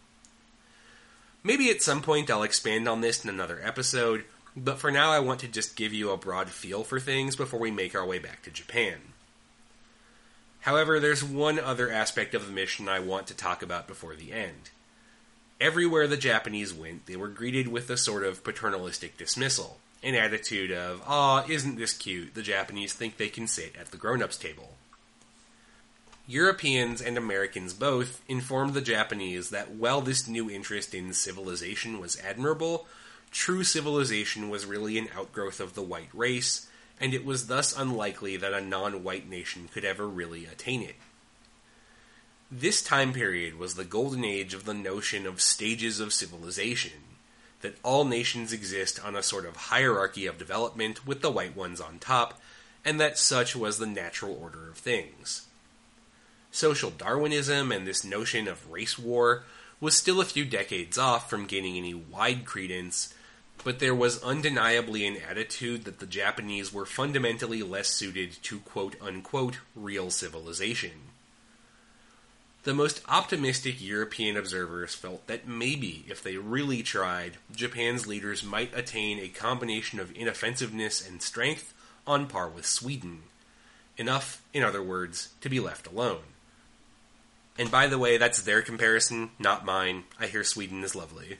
Maybe 1.41 1.69
at 1.69 1.81
some 1.81 2.01
point 2.01 2.29
I'll 2.29 2.43
expand 2.43 2.87
on 2.87 3.01
this 3.01 3.23
in 3.23 3.29
another 3.29 3.61
episode, 3.63 4.25
but 4.57 4.77
for 4.77 4.91
now 4.91 5.11
I 5.11 5.19
want 5.19 5.39
to 5.39 5.47
just 5.47 5.77
give 5.77 5.93
you 5.93 6.11
a 6.11 6.17
broad 6.17 6.49
feel 6.49 6.83
for 6.83 6.99
things 6.99 7.35
before 7.35 7.59
we 7.59 7.71
make 7.71 7.95
our 7.95 8.05
way 8.05 8.19
back 8.19 8.43
to 8.43 8.51
Japan. 8.51 9.08
However, 10.61 10.99
there's 10.99 11.23
one 11.23 11.59
other 11.59 11.89
aspect 11.91 12.35
of 12.35 12.45
the 12.45 12.51
mission 12.51 12.89
I 12.89 12.99
want 12.99 13.27
to 13.27 13.33
talk 13.33 13.63
about 13.63 13.87
before 13.87 14.15
the 14.15 14.33
end. 14.33 14.71
Everywhere 15.61 16.07
the 16.07 16.17
Japanese 16.17 16.73
went, 16.73 17.05
they 17.05 17.15
were 17.15 17.27
greeted 17.27 17.67
with 17.67 17.89
a 17.89 17.97
sort 17.97 18.23
of 18.23 18.43
paternalistic 18.43 19.17
dismissal, 19.17 19.77
an 20.03 20.15
attitude 20.15 20.71
of, 20.71 21.01
aw, 21.05 21.45
isn't 21.47 21.77
this 21.77 21.93
cute? 21.93 22.33
The 22.33 22.41
Japanese 22.41 22.93
think 22.93 23.17
they 23.17 23.29
can 23.29 23.47
sit 23.47 23.75
at 23.77 23.91
the 23.91 23.97
grown 23.97 24.21
ups 24.21 24.37
table. 24.37 24.75
Europeans 26.27 27.01
and 27.01 27.17
Americans 27.17 27.73
both 27.73 28.21
informed 28.27 28.73
the 28.73 28.81
Japanese 28.81 29.49
that 29.49 29.71
while 29.71 29.99
this 29.99 30.27
new 30.27 30.49
interest 30.49 30.93
in 30.93 31.11
civilization 31.11 31.99
was 31.99 32.21
admirable, 32.21 32.85
true 33.31 33.63
civilization 33.63 34.49
was 34.49 34.65
really 34.65 34.97
an 34.97 35.09
outgrowth 35.17 35.59
of 35.59 35.73
the 35.73 35.81
white 35.81 36.09
race, 36.13 36.68
and 36.99 37.13
it 37.13 37.25
was 37.25 37.47
thus 37.47 37.77
unlikely 37.77 38.37
that 38.37 38.53
a 38.53 38.61
non 38.61 39.03
white 39.03 39.29
nation 39.29 39.69
could 39.71 39.85
ever 39.85 40.07
really 40.07 40.45
attain 40.45 40.81
it. 40.81 40.95
This 42.51 42.81
time 42.81 43.13
period 43.13 43.59
was 43.59 43.75
the 43.75 43.85
golden 43.85 44.25
age 44.25 44.53
of 44.53 44.65
the 44.65 44.73
notion 44.73 45.27
of 45.27 45.39
stages 45.39 45.99
of 45.99 46.13
civilization, 46.13 47.03
that 47.61 47.77
all 47.83 48.05
nations 48.05 48.51
exist 48.51 49.03
on 49.03 49.15
a 49.15 49.23
sort 49.23 49.45
of 49.45 49.55
hierarchy 49.55 50.25
of 50.25 50.37
development 50.37 51.05
with 51.05 51.21
the 51.21 51.31
white 51.31 51.55
ones 51.55 51.79
on 51.79 51.99
top, 51.99 52.41
and 52.83 52.99
that 52.99 53.19
such 53.19 53.55
was 53.55 53.77
the 53.77 53.85
natural 53.85 54.37
order 54.41 54.69
of 54.69 54.77
things. 54.77 55.45
Social 56.51 56.89
Darwinism 56.89 57.71
and 57.71 57.85
this 57.85 58.03
notion 58.03 58.47
of 58.47 58.71
race 58.71 58.97
war 58.97 59.43
was 59.79 59.95
still 59.95 60.19
a 60.19 60.25
few 60.25 60.43
decades 60.43 60.97
off 60.97 61.29
from 61.29 61.45
gaining 61.45 61.77
any 61.77 61.93
wide 61.93 62.45
credence, 62.45 63.13
but 63.63 63.79
there 63.79 63.95
was 63.95 64.23
undeniably 64.23 65.05
an 65.05 65.17
attitude 65.17 65.85
that 65.85 65.99
the 65.99 66.05
Japanese 66.05 66.73
were 66.73 66.85
fundamentally 66.85 67.61
less 67.61 67.89
suited 67.89 68.37
to 68.43 68.59
quote 68.59 68.95
unquote 69.01 69.59
real 69.75 70.09
civilization. 70.09 70.91
The 72.63 72.73
most 72.73 73.01
optimistic 73.07 73.81
European 73.81 74.35
observers 74.35 74.93
felt 74.93 75.27
that 75.27 75.47
maybe, 75.47 76.05
if 76.09 76.21
they 76.21 76.37
really 76.37 76.83
tried, 76.83 77.37
Japan's 77.55 78.05
leaders 78.05 78.43
might 78.43 78.77
attain 78.77 79.17
a 79.19 79.29
combination 79.29 79.99
of 79.99 80.15
inoffensiveness 80.15 81.05
and 81.05 81.21
strength 81.21 81.73
on 82.05 82.27
par 82.27 82.49
with 82.49 82.65
Sweden. 82.65 83.23
Enough, 83.97 84.41
in 84.53 84.63
other 84.63 84.83
words, 84.83 85.29
to 85.41 85.49
be 85.49 85.59
left 85.59 85.87
alone. 85.87 86.23
And 87.57 87.71
by 87.71 87.87
the 87.87 87.97
way, 87.97 88.17
that's 88.17 88.41
their 88.41 88.61
comparison, 88.61 89.31
not 89.39 89.65
mine. 89.65 90.03
I 90.19 90.27
hear 90.27 90.43
Sweden 90.43 90.83
is 90.83 90.95
lovely. 90.95 91.37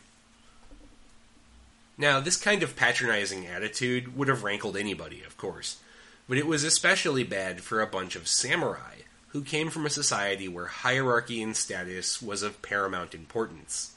Now, 1.99 2.21
this 2.21 2.38
kind 2.38 2.63
of 2.63 2.77
patronizing 2.77 3.45
attitude 3.45 4.15
would 4.15 4.29
have 4.29 4.45
rankled 4.45 4.77
anybody, 4.77 5.21
of 5.27 5.38
course, 5.38 5.81
but 6.29 6.38
it 6.38 6.47
was 6.47 6.63
especially 6.63 7.25
bad 7.25 7.59
for 7.59 7.81
a 7.81 7.88
bunch 7.88 8.15
of 8.15 8.29
samurai 8.29 9.01
who 9.27 9.43
came 9.43 9.69
from 9.69 9.85
a 9.85 9.89
society 9.89 10.47
where 10.47 10.67
hierarchy 10.67 11.43
and 11.43 11.57
status 11.57 12.21
was 12.21 12.41
of 12.41 12.62
paramount 12.62 13.13
importance. 13.13 13.95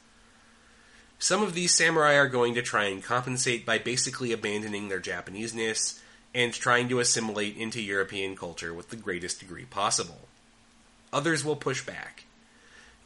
Some 1.21 1.45
of 1.45 1.55
these 1.55 1.77
samurai 1.77 2.15
are 2.15 2.27
going 2.27 2.55
to 2.55 2.63
try 2.63 2.87
and 2.87 3.05
compensate 3.05 3.65
by 3.65 3.79
basically 3.79 4.33
abandoning 4.33 4.89
their 4.89 5.01
Japaneseness 5.01 6.01
and 6.35 6.53
trying 6.53 6.89
to 6.89 6.99
assimilate 6.99 7.57
into 7.57 7.81
European 7.81 8.35
culture 8.35 8.75
with 8.75 8.91
the 8.91 8.97
greatest 8.97 9.39
degree 9.39 9.65
possible. 9.65 10.27
Others 11.13 11.45
will 11.45 11.55
push 11.55 11.87
back. 11.87 12.25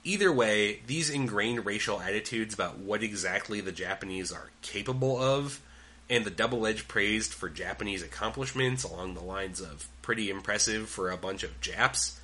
Either 0.07 0.31
way, 0.31 0.79
these 0.87 1.11
ingrained 1.11 1.67
racial 1.67 2.01
attitudes 2.01 2.55
about 2.55 2.79
what 2.79 3.03
exactly 3.03 3.61
the 3.61 3.73
Japanese 3.73 4.31
are 4.31 4.51
capable 4.63 5.21
of, 5.21 5.61
and 6.09 6.25
the 6.25 6.31
double 6.31 6.65
edged 6.65 6.87
praise 6.87 7.27
for 7.27 7.49
Japanese 7.49 8.05
accomplishments 8.05 8.85
along 8.85 9.15
the 9.15 9.21
lines 9.21 9.61
of 9.61 9.89
pretty 10.03 10.31
impressive 10.31 10.89
for 10.89 11.11
a 11.11 11.17
bunch 11.17 11.43
of 11.43 11.61
Japs, 11.61 12.21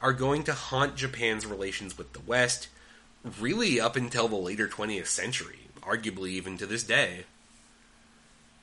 are 0.00 0.12
going 0.12 0.44
to 0.44 0.52
haunt 0.52 0.94
Japan's 0.94 1.44
relations 1.44 1.98
with 1.98 2.12
the 2.12 2.20
West 2.20 2.68
really 3.40 3.80
up 3.80 3.96
until 3.96 4.28
the 4.28 4.36
later 4.36 4.68
20th 4.68 5.06
century, 5.06 5.66
arguably 5.82 6.28
even 6.28 6.56
to 6.56 6.64
this 6.64 6.84
day. 6.84 7.24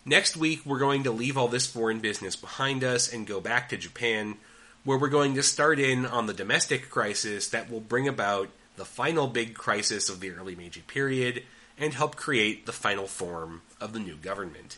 Next 0.06 0.38
week, 0.38 0.66
we're 0.66 0.80
going 0.80 1.04
to 1.04 1.12
leave 1.12 1.38
all 1.38 1.50
this 1.50 1.68
foreign 1.68 2.00
business 2.00 2.38
behind 2.38 2.82
us 2.82 3.12
and 3.12 3.28
go 3.28 3.42
back 3.42 3.68
to 3.70 3.78
Japan, 3.78 4.38
where 4.84 4.98
we're 4.98 5.10
going 5.10 5.36
to 5.36 5.44
start 5.44 5.80
in 5.80 6.06
on 6.06 6.26
the 6.26 6.34
domestic 6.34 6.90
crisis 6.90 7.48
that 7.50 7.72
will 7.72 7.80
bring 7.80 8.08
about 8.08 8.50
the 8.76 8.86
final 8.86 9.28
big 9.28 9.54
crisis 9.54 10.10
of 10.10 10.20
the 10.20 10.32
early 10.32 10.56
Meiji 10.56 10.82
period 10.82 11.44
and 11.78 11.94
help 11.94 12.16
create 12.16 12.66
the 12.66 12.74
final 12.74 13.08
form 13.08 13.62
of 13.80 13.94
the 13.94 14.00
new 14.00 14.16
government. 14.16 14.78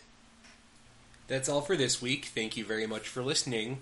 That's 1.27 1.49
all 1.49 1.61
for 1.61 1.75
this 1.75 2.01
week. 2.01 2.25
Thank 2.25 2.55
you 2.55 2.63
very 2.63 2.85
much 2.85 3.07
for 3.07 3.23
listening. 3.23 3.79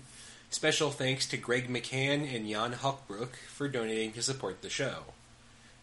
Special 0.50 0.90
thanks 0.90 1.26
to 1.26 1.36
Greg 1.36 1.68
McCann 1.68 2.34
and 2.34 2.48
Jan 2.48 2.72
Hochbrook 2.72 3.36
for 3.48 3.68
donating 3.68 4.12
to 4.12 4.22
support 4.22 4.62
the 4.62 4.70
show. 4.70 5.04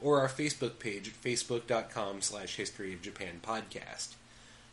or 0.00 0.20
our 0.20 0.28
Facebook 0.28 0.78
page 0.78 1.08
at 1.08 1.22
facebook.com 1.22 2.22
slash 2.22 2.56
historyofjapanpodcast. 2.56 4.14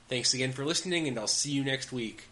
Thanks 0.07 0.33
again 0.33 0.53
for 0.53 0.63
listening, 0.63 1.05
and 1.07 1.19
I'll 1.19 1.27
see 1.27 1.51
you 1.51 1.63
next 1.63 1.91
week. 1.91 2.25